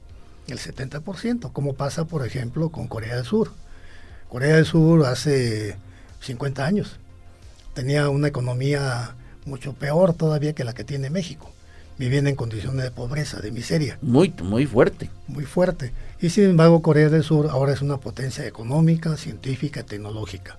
[0.49, 3.53] el 70%, como pasa, por ejemplo, con Corea del Sur.
[4.35, 5.77] Corea del Sur hace
[6.19, 6.99] 50 años
[7.73, 11.53] tenía una economía mucho peor todavía que la que tiene México
[11.99, 13.97] viviendo en condiciones de pobreza, de miseria.
[14.03, 15.09] Muy, muy fuerte.
[15.29, 15.93] Muy fuerte.
[16.21, 20.59] Y sin embargo, Corea del Sur ahora es una potencia económica, científica tecnológica.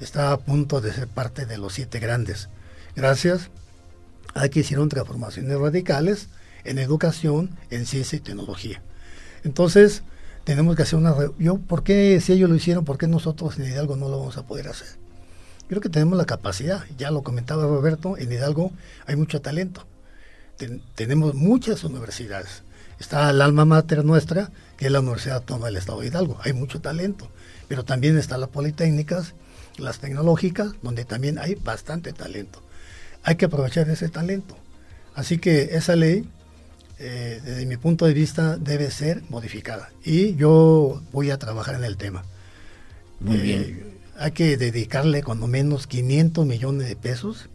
[0.00, 2.48] Está a punto de ser parte de los siete grandes.
[2.96, 3.48] Gracias
[4.34, 6.30] a que hicieron transformaciones radicales
[6.64, 8.82] en educación, en ciencia y tecnología.
[9.44, 10.02] Entonces,
[10.44, 11.14] tenemos que hacer una...
[11.38, 14.36] Yo, ¿Por qué si ellos lo hicieron, por qué nosotros en Hidalgo no lo vamos
[14.36, 14.88] a poder hacer?
[15.68, 18.70] Creo que tenemos la capacidad, ya lo comentaba Roberto, en Hidalgo
[19.06, 19.86] hay mucho talento
[20.94, 22.62] tenemos muchas universidades.
[22.98, 26.38] Está el alma mater nuestra, que es la Universidad Autónoma del Estado de Hidalgo.
[26.42, 27.28] Hay mucho talento.
[27.68, 29.34] Pero también está las politécnicas,
[29.78, 32.62] las tecnológicas, donde también hay bastante talento.
[33.24, 34.56] Hay que aprovechar ese talento.
[35.14, 36.28] Así que esa ley,
[36.98, 39.90] eh, desde mi punto de vista, debe ser modificada.
[40.04, 42.24] Y yo voy a trabajar en el tema.
[43.20, 43.62] Muy bien.
[43.62, 47.48] Eh, hay que dedicarle cuando menos 500 millones de pesos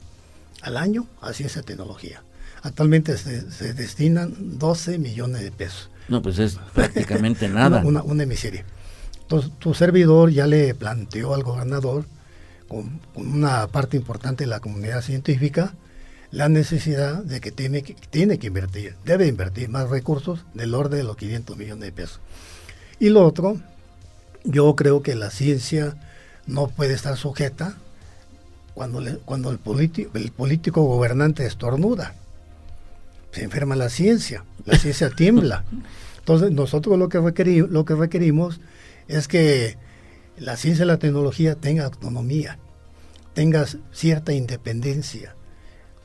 [0.61, 2.21] al año a ciencia tecnología.
[2.61, 5.89] Actualmente se, destinan 12 millones de pesos.
[6.09, 7.81] No, pues es prácticamente nada.
[7.85, 8.65] Una, una, miseria.
[9.21, 12.05] Entonces, tu servidor ya le planteó al gobernador,
[12.67, 15.73] con, una parte importante de la comunidad científica,
[16.31, 20.99] la necesidad de que tiene, que tiene que invertir, debe invertir más recursos del orden
[20.99, 22.19] de los 500 millones de pesos.
[22.99, 23.59] Y lo otro,
[24.43, 25.95] yo creo que la ciencia
[26.45, 27.77] no puede estar sujeta
[28.73, 29.59] cuando, cuando el,
[30.13, 32.15] el político gobernante estornuda
[33.31, 35.63] se enferma la ciencia, la ciencia tiembla.
[36.19, 38.59] Entonces nosotros lo que, requerimos, lo que requerimos
[39.07, 39.77] es que
[40.37, 42.59] la ciencia y la tecnología tenga autonomía,
[43.33, 45.35] tenga cierta independencia,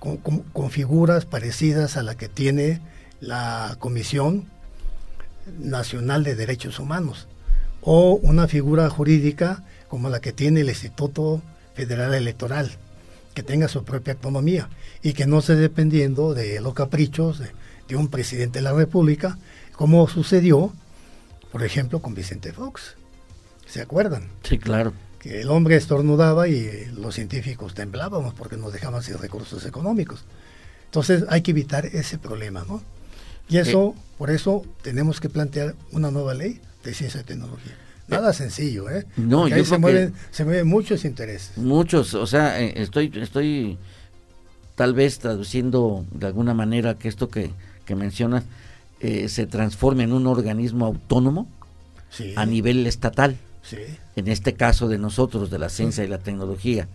[0.05, 2.81] con, con, figuras parecidas a la que tiene
[3.21, 4.45] la Comisión
[5.59, 7.27] Nacional de Derechos Humanos
[7.81, 11.41] o una figura jurídica como la que tiene el Instituto
[11.75, 12.71] Federal Electoral
[13.35, 14.69] que tenga su propia autonomía
[15.03, 17.41] y que no esté dependiendo de los caprichos
[17.89, 19.39] de, un presidente de la República,
[19.77, 20.73] como sucedió,
[21.53, 22.97] por ejemplo, con Vicente Fox.
[23.67, 24.29] ¿Se acuerdan?
[24.43, 24.93] Sí, claro.
[25.25, 30.25] Que el hombre estornudaba y los científicos temblábamos porque nos dejaban sin recursos económicos.
[30.85, 32.81] Entonces hay que evitar ese problema, ¿no?
[33.49, 37.73] Y eso, por eso tenemos que plantear una nueva ley de ciencia y tecnología.
[38.07, 39.07] Nada sencillo, ¿eh?
[39.17, 41.57] No, yo se, mueven, se mueven muchos intereses.
[41.57, 43.79] Muchos, o sea, eh, estoy, estoy
[44.75, 47.51] tal vez traduciendo de alguna manera que esto que,
[47.87, 48.45] que mencionas
[49.01, 51.49] eh, se transforme en un organismo autónomo
[52.37, 53.37] a nivel estatal.
[53.65, 53.79] Sí.
[54.17, 56.87] En este caso de nosotros, de la ciencia y la tecnología.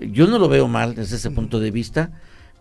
[0.00, 2.10] Yo no lo veo mal desde ese punto de vista,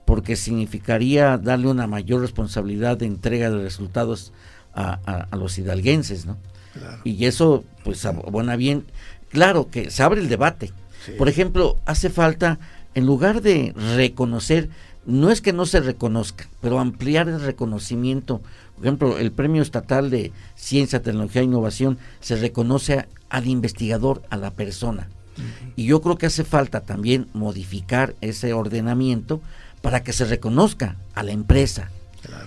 [0.05, 4.33] porque significaría darle una mayor responsabilidad de entrega de resultados
[4.73, 4.93] a,
[5.31, 6.37] a los hidalguenses, ¿no?
[7.03, 8.85] Y eso, pues, abona bien.
[9.29, 10.71] Claro que se abre el debate.
[11.17, 12.59] Por ejemplo, hace falta,
[12.95, 14.69] en lugar de reconocer
[15.05, 18.41] no es que no se reconozca, pero ampliar el reconocimiento.
[18.75, 20.31] Por ejemplo, el Premio Estatal de
[20.65, 25.09] Ciencia, Tecnología e Innovación se reconoce al investigador, a la persona.
[25.75, 29.41] Y yo creo que hace falta también modificar ese ordenamiento
[29.83, 31.91] para que se reconozca a la empresa,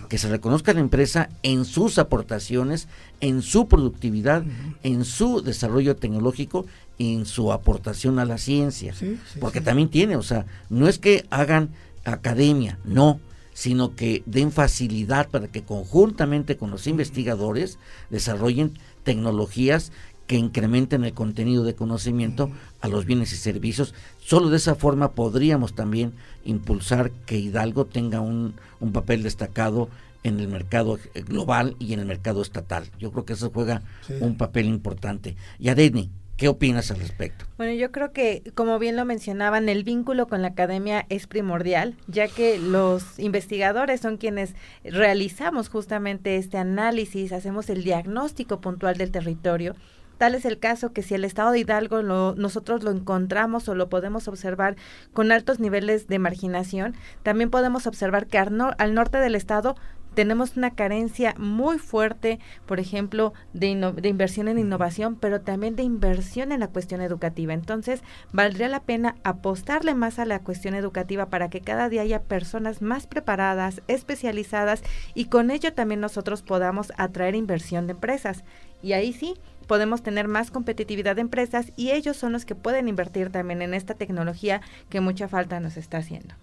[0.08, 2.88] que se reconozca a la empresa en sus aportaciones,
[3.20, 4.42] en su productividad,
[4.82, 6.66] en su desarrollo tecnológico
[6.96, 8.94] y en su aportación a la ciencia.
[9.38, 11.68] Porque también tiene, o sea, no es que hagan
[12.04, 13.20] academia, no,
[13.58, 17.76] sino que den facilidad para que conjuntamente con los investigadores
[18.08, 19.90] desarrollen tecnologías
[20.28, 23.94] que incrementen el contenido de conocimiento a los bienes y servicios.
[24.20, 26.12] Solo de esa forma podríamos también
[26.44, 28.54] impulsar que Hidalgo tenga un,
[28.92, 29.88] papel destacado
[30.22, 30.96] en el mercado
[31.26, 32.84] global y en el mercado estatal.
[33.00, 33.82] Yo creo que eso juega
[34.20, 35.34] un papel importante.
[35.58, 37.46] Y Adeni, ¿Qué opinas al respecto?
[37.56, 41.96] Bueno, yo creo que, como bien lo mencionaban, el vínculo con la academia es primordial,
[42.06, 49.10] ya que los investigadores son quienes realizamos justamente este análisis, hacemos el diagnóstico puntual del
[49.10, 49.74] territorio.
[50.16, 53.74] Tal es el caso que si el estado de Hidalgo lo, nosotros lo encontramos o
[53.74, 54.76] lo podemos observar
[55.12, 59.74] con altos niveles de marginación, también podemos observar que al norte del estado
[60.14, 65.82] tenemos una carencia muy fuerte, por ejemplo, de, de, inversión en innovación, pero también de
[65.82, 67.52] inversión en la cuestión educativa.
[67.52, 68.02] Entonces,
[68.32, 72.82] valdría la pena apostarle más a la cuestión educativa para que cada día haya personas
[72.82, 74.82] más preparadas, especializadas
[75.14, 78.44] y con ello también nosotros podamos atraer inversión de empresas.
[78.82, 79.34] Y ahí sí,
[79.66, 83.74] podemos tener más competitividad de empresas y ellos son los que pueden invertir también en
[83.74, 86.34] esta tecnología que mucha falta nos está haciendo.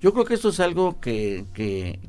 [0.00, 1.44] Yo creo que esto es algo que,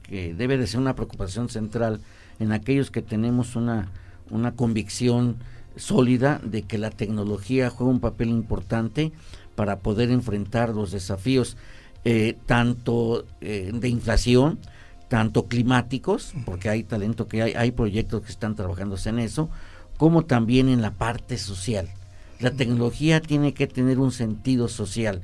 [0.10, 2.02] debe de ser una preocupación central
[2.40, 3.92] en aquellos que tenemos una,
[4.30, 5.38] una convicción
[5.76, 9.12] sólida de que la tecnología juega un papel importante
[9.56, 11.58] para poder enfrentar los desafíos
[12.06, 14.60] eh, tanto eh, de inflación,
[15.10, 19.50] tanto climáticos, porque hay talento que hay, hay proyectos que están trabajándose en eso,
[19.98, 21.90] como también en la parte social.
[22.40, 25.22] La tecnología tiene que tener un sentido social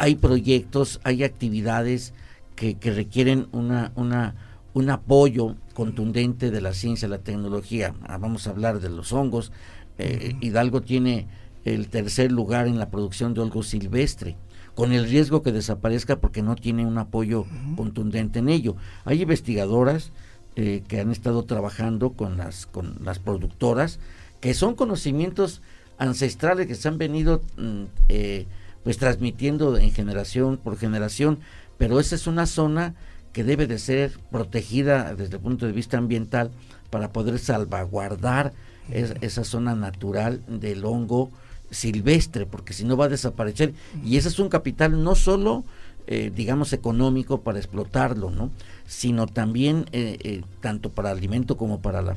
[0.00, 2.14] hay proyectos, hay actividades
[2.56, 4.34] que, requieren una, una,
[4.72, 7.94] un apoyo contundente de la ciencia, la tecnología.
[8.06, 9.52] Ah, vamos a hablar de los hongos.
[9.98, 11.26] Eh, Hidalgo tiene
[11.66, 14.38] el tercer lugar en la producción de hongo silvestre,
[14.74, 17.44] con el riesgo que desaparezca porque no tiene un apoyo
[17.76, 18.76] contundente en ello.
[19.04, 20.12] Hay investigadoras
[20.56, 23.98] eh, que han estado trabajando con las, con las productoras,
[24.40, 25.60] que son conocimientos
[25.98, 28.46] ancestrales que se han venido mm, eh,
[28.84, 31.38] pues transmitiendo en generación por generación,
[31.78, 32.94] pero esa es una zona
[33.32, 36.50] que debe de ser protegida desde el punto de vista ambiental
[36.90, 38.52] para poder salvaguardar
[38.90, 41.30] esa zona natural del hongo
[41.70, 43.72] silvestre, porque si no va a desaparecer.
[44.04, 45.64] Y ese es un capital no solo,
[46.08, 48.50] eh, digamos, económico para explotarlo, ¿no?
[48.86, 52.16] sino también, eh, eh, tanto para alimento como para la,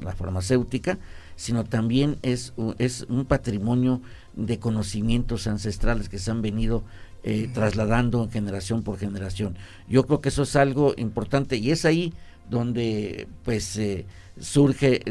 [0.00, 0.98] la farmacéutica,
[1.36, 4.00] sino también es, es un patrimonio
[4.36, 6.84] de conocimientos ancestrales que se han venido
[7.24, 9.56] eh, trasladando generación por generación.
[9.88, 12.12] Yo creo que eso es algo importante y es ahí
[12.48, 14.06] donde pues eh,
[14.38, 15.02] surge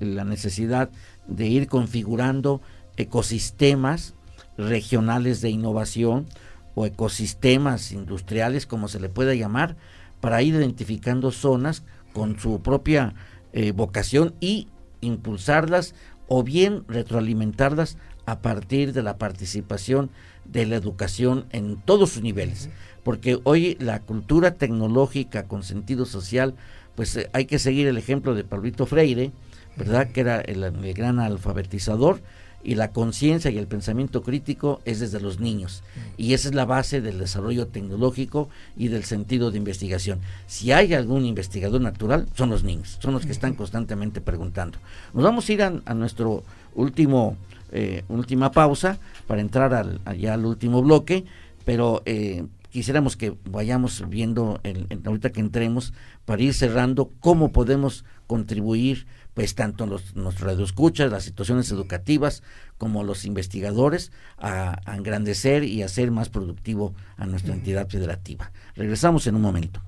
[0.00, 0.90] la necesidad
[1.26, 2.60] de ir configurando
[2.96, 4.14] ecosistemas
[4.56, 6.26] regionales de innovación
[6.74, 9.76] o ecosistemas industriales, como se le pueda llamar,
[10.20, 11.82] para ir identificando zonas
[12.12, 13.14] con su propia
[13.52, 14.68] eh, vocación y
[15.00, 15.94] impulsarlas
[16.28, 20.10] o bien retroalimentarlas a partir de la participación
[20.44, 22.68] de la educación en todos sus niveles.
[23.04, 26.54] Porque hoy la cultura tecnológica con sentido social,
[26.94, 29.32] pues eh, hay que seguir el ejemplo de Pablito Freire,
[29.76, 30.10] ¿verdad?
[30.10, 32.20] Que era el, gran alfabetizador
[32.64, 35.82] y la conciencia y el pensamiento crítico es desde los niños.
[36.16, 40.20] Y esa es la base del desarrollo tecnológico y del sentido de investigación.
[40.46, 44.78] Si hay algún investigador natural, son los niños, son los que están constantemente preguntando.
[45.12, 46.44] Nos vamos a ir a nuestro
[46.76, 47.36] último
[47.72, 51.24] eh, última pausa para entrar al, ya al último bloque,
[51.64, 55.92] pero eh, quisiéramos que vayamos viendo el, ahorita que entremos
[56.24, 62.42] para ir cerrando cómo podemos contribuir pues tanto los, los radioescuchas, las situaciones educativas,
[62.76, 68.52] como los investigadores, a, a engrandecer y hacer más productivo a nuestra entidad federativa.
[68.74, 69.80] Regresamos en un momento.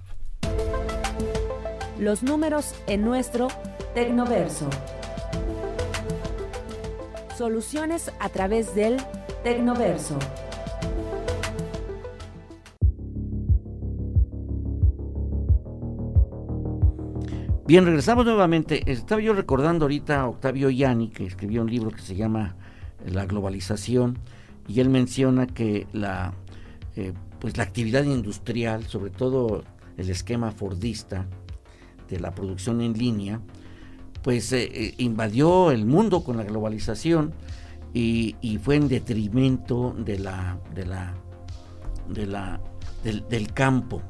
[1.99, 3.49] Los números en nuestro
[3.95, 4.69] Tecnoverso.
[7.37, 8.97] Soluciones a través del
[9.43, 10.17] Tecnoverso.
[17.67, 18.89] Bien, regresamos nuevamente.
[18.91, 22.55] Estaba yo recordando ahorita a Octavio Yani, que escribió un libro que se llama
[23.05, 24.19] La globalización,
[24.69, 26.35] y él menciona que la,
[26.95, 29.65] eh, pues la actividad industrial, sobre todo
[29.97, 31.27] el esquema fordista
[32.09, 33.41] de la producción en línea,
[34.25, 37.35] pues eh, eh, invadió el mundo con la globalización
[37.93, 41.15] y, fue en detrimento de la, de la,
[42.09, 42.61] de la,
[43.05, 44.03] del, campo.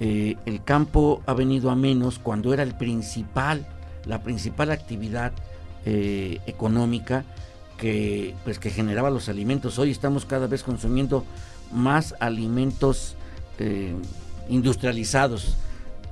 [0.00, 3.66] Eh, el campo ha venido a menos cuando era el principal,
[4.04, 5.32] la principal actividad
[5.86, 7.24] económica
[7.78, 9.78] que, pues, que generaba los alimentos.
[9.78, 11.24] Hoy estamos cada vez consumiendo
[11.72, 13.14] más alimentos
[14.48, 15.56] industrializados.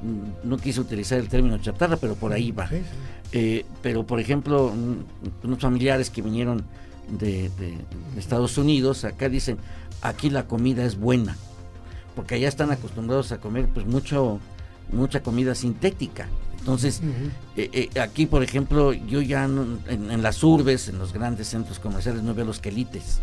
[0.04, 2.68] Mm, no quise utilizar el término chatarra, pero por ahí va.
[3.32, 4.70] Eh, pero, por ejemplo,
[5.42, 6.62] unos familiares que vinieron
[7.08, 7.50] de,
[8.18, 9.56] Estados Unidos, acá dicen,
[10.02, 11.36] aquí la comida es buena,
[12.14, 14.40] porque allá están acostumbrados a comer pues mucho,
[14.92, 16.28] mucha comida sintética.
[16.58, 17.00] Entonces,
[17.56, 22.22] eh, eh, aquí, por ejemplo, yo ya en, las urbes, en los grandes centros comerciales,
[22.22, 23.20] no veo los quelites.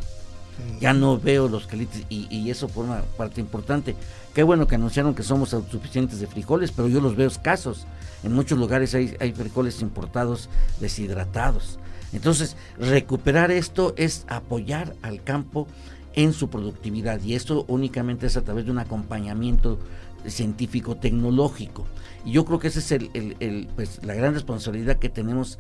[0.80, 3.96] Ya no veo los quelites y, y, eso forma parte importante.
[4.34, 7.86] Qué bueno que anunciaron que somos autosuficientes de frijoles, pero yo los veo escasos.
[8.24, 10.50] En muchos lugares hay, frijoles importados
[10.80, 11.80] deshidratados.
[12.14, 15.68] Entonces, recuperar esto es apoyar al campo
[16.14, 19.80] en su productividad y esto únicamente es a través de un acompañamiento
[20.28, 21.86] científico tecnológico.
[22.26, 25.58] Y yo creo que esa es el, pues, la gran responsabilidad que tenemos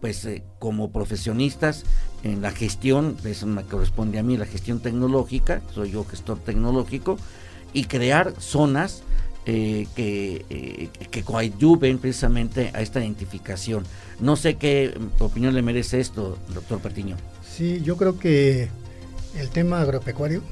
[0.00, 1.84] pues eh, como profesionistas
[2.24, 7.18] en la gestión, eso me corresponde a mí, la gestión tecnológica, soy yo gestor tecnológico,
[7.72, 9.02] y crear zonas
[9.46, 13.84] eh, que, eh, que coadyuven precisamente a esta identificación.
[14.20, 17.16] No sé qué opinión le merece esto, doctor Patiño.
[17.46, 18.70] Sí, yo creo que
[19.38, 20.42] el tema agropecuario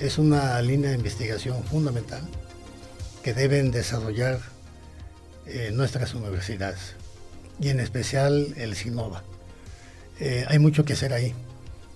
[0.00, 2.22] es una línea de investigación fundamental
[3.22, 4.40] que deben desarrollar
[5.46, 6.94] eh, nuestras universidades
[7.60, 9.22] y en especial el SINOVA.
[10.48, 11.34] Hay mucho que hacer ahí.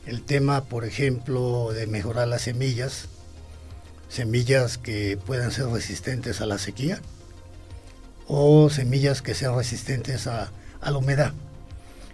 [0.06, 3.08] El tema, por ejemplo, de mejorar las semillas,
[4.08, 7.00] semillas que puedan ser resistentes a la sequía
[8.28, 10.50] o semillas que sean resistentes a,
[10.82, 11.32] la humedad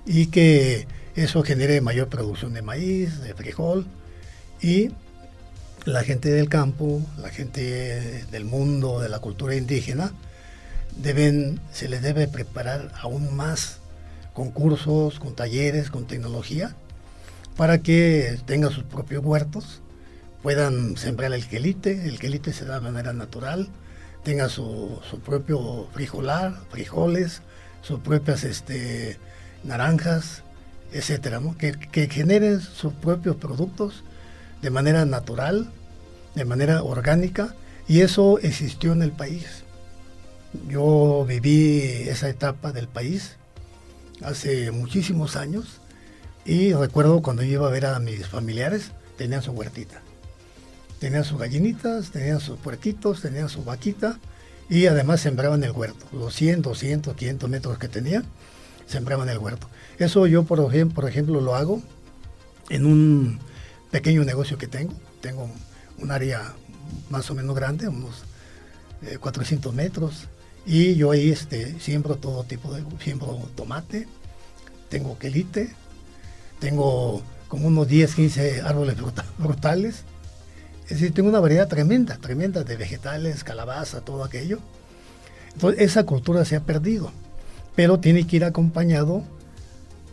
[0.06, 3.86] y que eso genere mayor producción de maíz, de frijol
[4.62, 4.90] y
[5.84, 10.12] la gente del campo, la gente del mundo, de la cultura indígena,
[10.96, 13.81] deben, se les debe preparar aún más
[14.34, 16.74] con cursos, con talleres, con tecnología,
[17.56, 19.82] para que tengan sus propios huertos
[20.42, 23.68] puedan sembrar el quelite, el quelite se da de manera natural,
[24.24, 27.42] tenga su, propio frijolar, frijoles,
[27.82, 29.18] sus propias este,
[29.64, 30.42] naranjas,
[30.92, 34.04] etcétera, que, que generen sus propios productos
[34.62, 35.70] de manera natural,
[36.34, 37.54] de manera orgánica,
[37.88, 39.64] y eso existió en el país.
[40.68, 43.36] Yo viví esa etapa del país
[44.24, 45.80] hace muchísimos años
[46.44, 50.02] y recuerdo cuando yo iba a ver a mis familiares, tenían su huertita
[51.02, 54.20] tenían sus gallinitas, tenían sus puerquitos, tenían su vaquita
[54.70, 56.06] y además sembraban el huerto.
[56.12, 58.24] Los 100, 200, 500 metros que tenían,
[58.86, 59.66] sembraban el huerto.
[59.98, 61.82] Eso yo, por ejemplo, por ejemplo, lo hago
[62.68, 63.40] en un
[63.90, 64.94] pequeño negocio que tengo.
[65.20, 65.50] Tengo
[65.98, 66.54] un área
[67.10, 68.22] más o menos grande, unos
[69.18, 70.28] 400 eh, metros,
[70.64, 74.06] y yo ahí este, siembro todo tipo de, siembro tomate,
[74.88, 75.74] tengo quelite,
[76.60, 78.96] tengo como unos 10, 15 árboles
[79.38, 80.04] frutales,
[80.84, 84.58] es decir, tengo una variedad tremenda, tremenda de vegetales, calabaza, todo aquello.
[85.54, 87.12] Entonces, esa cultura se ha perdido,
[87.74, 89.22] pero tiene que ir acompañado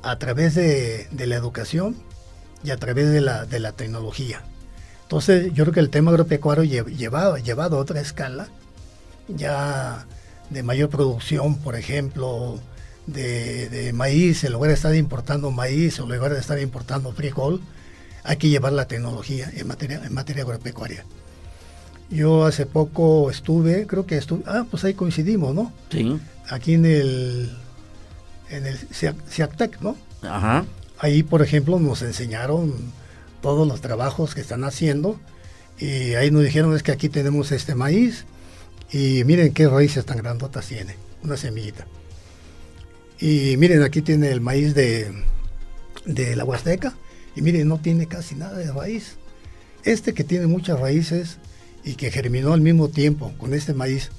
[0.01, 1.95] a través de, la educación
[2.63, 4.41] y a través de la, tecnología.
[5.03, 8.47] Entonces, yo creo que el tema agropecuario llevado, llevado a otra escala,
[9.27, 10.05] ya
[10.49, 12.59] de mayor producción, por ejemplo,
[13.07, 17.61] de, de, maíz, en lugar de estar importando maíz, en lugar de estar importando frijol,
[18.23, 21.05] hay que llevar la tecnología en materia, en materia agropecuaria.
[22.09, 25.71] Yo hace poco estuve, creo que estuve, ah, pues ahí coincidimos, ¿no?
[25.91, 26.19] Sí.
[26.49, 27.55] Aquí en el,
[28.49, 29.95] en el CIACTEC, ¿no?
[30.23, 30.65] Ajá.
[30.97, 32.73] Ahí, por ejemplo, nos enseñaron
[33.41, 35.19] todos los trabajos que están haciendo
[35.77, 38.25] y ahí nos dijeron es que aquí tenemos este maíz
[38.91, 41.87] y miren qué raíces tan grandotas tiene, una semillita.
[43.19, 45.11] Y miren, aquí tiene el maíz de,
[46.05, 46.95] de la Huasteca
[47.35, 49.17] y mire, no tiene casi nada de raíz.
[49.83, 51.37] Este que tiene muchas raíces
[51.83, 54.09] y que germinó al mismo tiempo con este maíz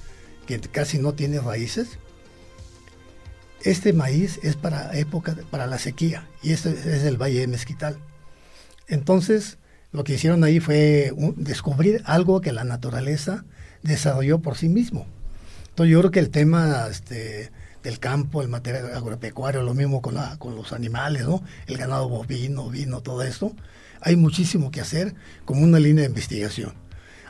[0.46, 1.98] que casi no tiene raíces,
[3.62, 7.98] este maíz es para época, para la sequía, y este es el Valle de Mezquital.
[8.88, 9.58] Entonces,
[9.92, 13.44] lo que hicieron ahí fue descubrir algo que la naturaleza
[13.82, 15.06] desarrolló por sí mismo.
[15.68, 17.50] Entonces, yo creo que el tema este,
[17.82, 21.24] del campo, el material agropecuario, lo mismo con, la, con los animales.
[21.66, 23.54] El ganado bovino, vino, todo esto.
[24.00, 25.14] Hay muchísimo que hacer
[25.44, 26.74] como una línea de investigación.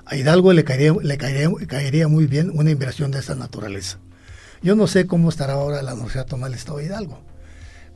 [0.05, 3.98] a Hidalgo le caería, le caería, muy bien una inversión de esa naturaleza.
[4.62, 7.22] Yo no sé cómo estará ahora la Universidad Tomás del Estado de Hidalgo,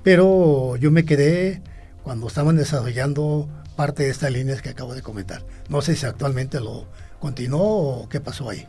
[0.03, 1.63] pero yo me quedé
[2.03, 5.45] cuando estaban desarrollando parte de estas líneas que acabo de comentar.
[5.69, 6.87] No sé si actualmente lo
[7.25, 8.67] continuó o qué pasó ahí.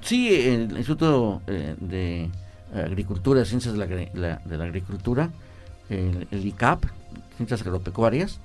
[0.00, 2.30] Sí, el Instituto eh, de
[2.74, 5.28] Agricultura, Ciencias de la, de la Agricultura,
[5.90, 6.86] el, ICAP,
[7.36, 8.38] Ciencias Agropecuarias,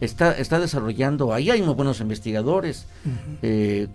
[0.00, 2.86] está, está desarrollando, ahí hay muy buenos investigadores,
[3.42, 3.88] eh,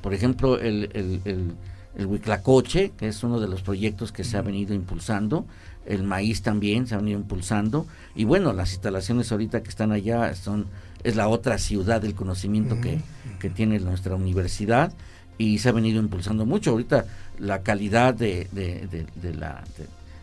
[0.00, 1.52] por ejemplo, el, el, el,
[1.96, 5.46] el Huiclacoche, que es uno de los proyectos que se ha venido impulsando,
[5.86, 7.86] el maíz también se ha venido impulsando,
[8.16, 10.66] y bueno, las instalaciones ahorita que están allá son
[11.08, 13.00] es la otra ciudad del conocimiento que,
[13.38, 14.92] que tiene nuestra universidad,
[15.38, 16.72] y se ha venido impulsando mucho.
[16.72, 17.06] Ahorita
[17.38, 19.62] la calidad de, de, la,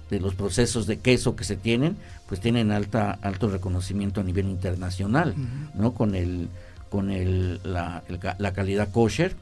[0.09, 1.95] de, los procesos de queso que se tienen,
[2.27, 5.33] pues tienen alta, alto reconocimiento a nivel internacional,
[5.73, 5.93] ¿no?
[5.93, 6.49] Con el
[6.89, 8.03] con el, la,
[8.38, 9.36] la calidad kosher,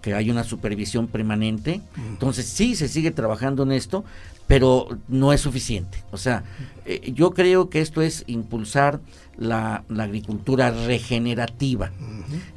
[0.00, 1.80] que hay una supervisión permanente.
[2.08, 4.04] Entonces sí se sigue trabajando en esto,
[4.50, 6.02] pero no es suficiente.
[6.10, 6.42] O sea,
[6.84, 8.98] eh, yo creo que esto es impulsar
[9.36, 11.92] la, agricultura regenerativa,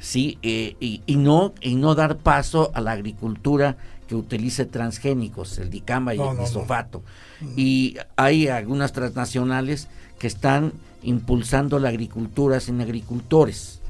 [0.00, 0.36] ¿sí?
[0.42, 3.76] Eh, y, no, y no dar paso a la agricultura
[4.08, 7.04] que utilice transgénicos, el dicamba y el glisofato.
[7.56, 9.86] Y hay algunas transnacionales
[10.18, 10.72] que están
[11.04, 13.80] impulsando la agricultura sin agricultores.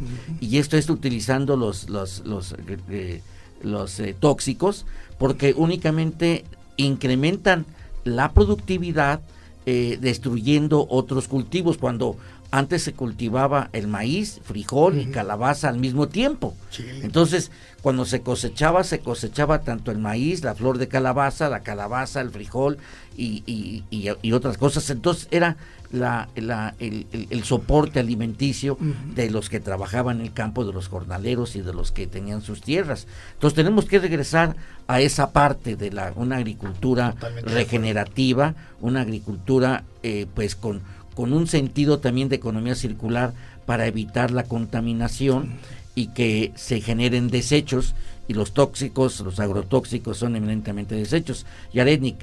[0.43, 2.55] Y esto es utilizando los, los, los,
[2.91, 3.23] eh,
[3.63, 4.85] los tóxicos
[5.17, 6.45] porque únicamente
[6.77, 7.65] incrementan
[8.05, 9.21] la productividad
[9.67, 12.17] eh, destruyendo otros cultivos cuando
[12.55, 16.55] antes se cultivaba el maíz, frijol y calabaza al mismo tiempo.
[17.03, 17.51] Entonces,
[17.83, 22.31] cuando se cosechaba, se cosechaba tanto el maíz, la flor de calabaza, la calabaza, el
[22.31, 22.79] frijol
[23.17, 23.83] y, y,
[24.23, 24.89] y otras cosas.
[24.91, 25.57] Entonces, era
[25.95, 28.77] la, el, soporte alimenticio
[29.15, 32.43] de los que trabajaban en el campo, de los jornaleros y de los que tenían
[32.43, 33.07] sus tierras.
[33.35, 40.27] Entonces tenemos que regresar a esa parte de la, una agricultura regenerativa, una agricultura eh,
[40.35, 40.83] pues con,
[41.15, 43.33] con un sentido también de economía circular
[43.67, 45.55] para evitar la contaminación
[45.95, 47.95] y que se generen desechos
[48.27, 51.47] y los tóxicos, los agrotóxicos son eminentemente desechos.
[51.73, 52.17] Yarednik,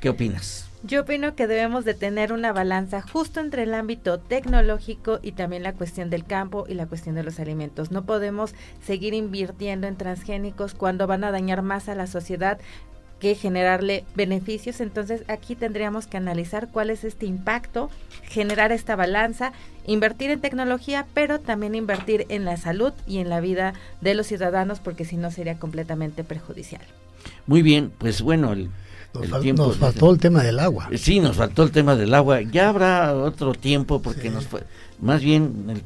[0.00, 0.68] ¿qué opinas?
[0.86, 5.62] Yo opino que debemos de tener una balanza justo entre el ámbito tecnológico y también
[5.62, 7.90] la cuestión del campo y la cuestión de los alimentos.
[7.90, 8.52] No podemos
[8.84, 12.58] seguir invirtiendo en transgénicos cuando van a dañar más a la sociedad
[13.24, 14.82] que generarle beneficios.
[14.82, 17.88] Entonces aquí tendríamos que analizar cuál es este impacto,
[18.24, 19.54] generar esta balanza,
[19.86, 23.72] invertir en tecnología, pero también invertir en la salud y en la vida
[24.02, 26.82] de los ciudadanos, porque si no sería completamente perjudicial.
[27.46, 28.68] Muy bien, pues bueno, el
[29.14, 30.90] nos, faltó el tema del agua.
[30.94, 32.42] Sí, nos faltó el tema del agua.
[32.42, 34.64] Ya habrá otro tiempo porque nos fue,
[35.00, 35.82] más bien el,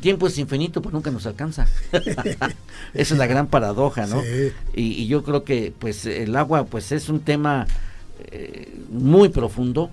[0.00, 1.66] tiempo es infinito, pues nunca nos alcanza.
[2.94, 4.22] Esa es la gran paradoja, ¿no?
[4.74, 7.66] Y, yo creo que pues el agua pues es un tema
[8.30, 9.90] eh, muy profundo.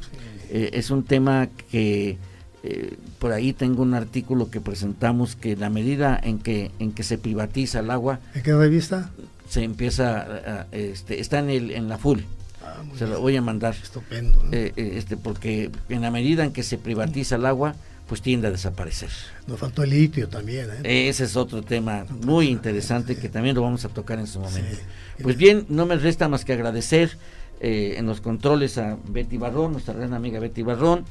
[0.49, 2.17] Eh, es un tema que
[2.63, 7.03] eh, por ahí tengo un artículo que presentamos que la medida en que en que
[7.03, 8.19] se privatiza el agua.
[8.33, 9.11] ¿En qué revista?
[9.47, 12.19] se empieza, este, está en, el, en la full.
[12.63, 13.73] Ah, se lo voy a mandar.
[13.73, 14.43] Estupendo.
[14.51, 17.73] Este, porque en la medida en que se privatiza el agua,
[18.09, 19.09] pues tiende a desaparecer.
[19.47, 20.67] Nos faltó el litio también.
[20.83, 21.07] ¿eh?
[21.07, 24.77] Ese es otro tema muy interesante que también lo vamos a tocar en su momento.
[25.21, 27.17] Pues bien, no me resta más que agradecer
[27.61, 31.05] en los controles a Betty Barrón, nuestra gran amiga Betty Barrón,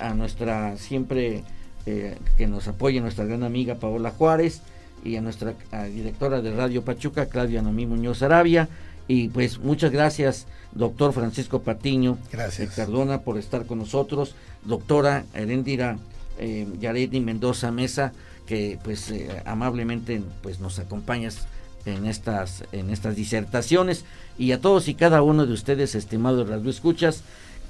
[0.00, 1.44] a nuestra siempre
[1.84, 4.62] que nos apoya nuestra gran amiga Paola Juárez
[5.04, 5.54] y a nuestra
[5.92, 8.68] directora de Radio Pachuca, Claudia Nomí Muñoz Arabia.
[9.08, 12.74] Y pues muchas gracias, doctor Francisco Patiño gracias.
[12.74, 14.34] Cardona, por estar con nosotros.
[14.64, 15.98] Doctora Herendira
[16.38, 18.12] eh, Yaredi Mendoza Mesa,
[18.46, 21.46] que pues eh, amablemente pues nos acompañas
[21.84, 24.04] en estas, en estas disertaciones.
[24.38, 27.22] Y a todos y cada uno de ustedes, estimados radio escuchas,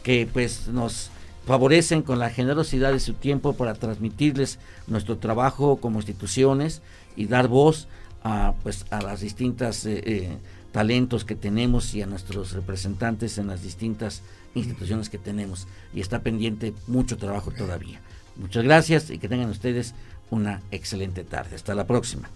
[0.02, 1.10] que pues nos
[1.46, 4.58] favorecen con la generosidad de su tiempo para transmitirles
[4.88, 6.82] nuestro trabajo como instituciones
[7.14, 7.86] y dar voz
[8.24, 10.38] a pues a las distintas eh, eh,
[10.76, 14.20] talentos que tenemos y a nuestros representantes en las distintas
[14.54, 18.02] instituciones que tenemos y está pendiente mucho trabajo todavía.
[18.36, 19.94] Muchas gracias y que tengan ustedes
[20.30, 21.56] una excelente tarde.
[21.56, 22.28] Hasta la próxima.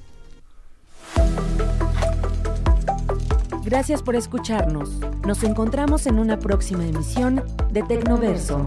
[3.63, 4.89] Gracias por escucharnos.
[5.27, 8.67] Nos encontramos en una próxima emisión de Tecnoverso.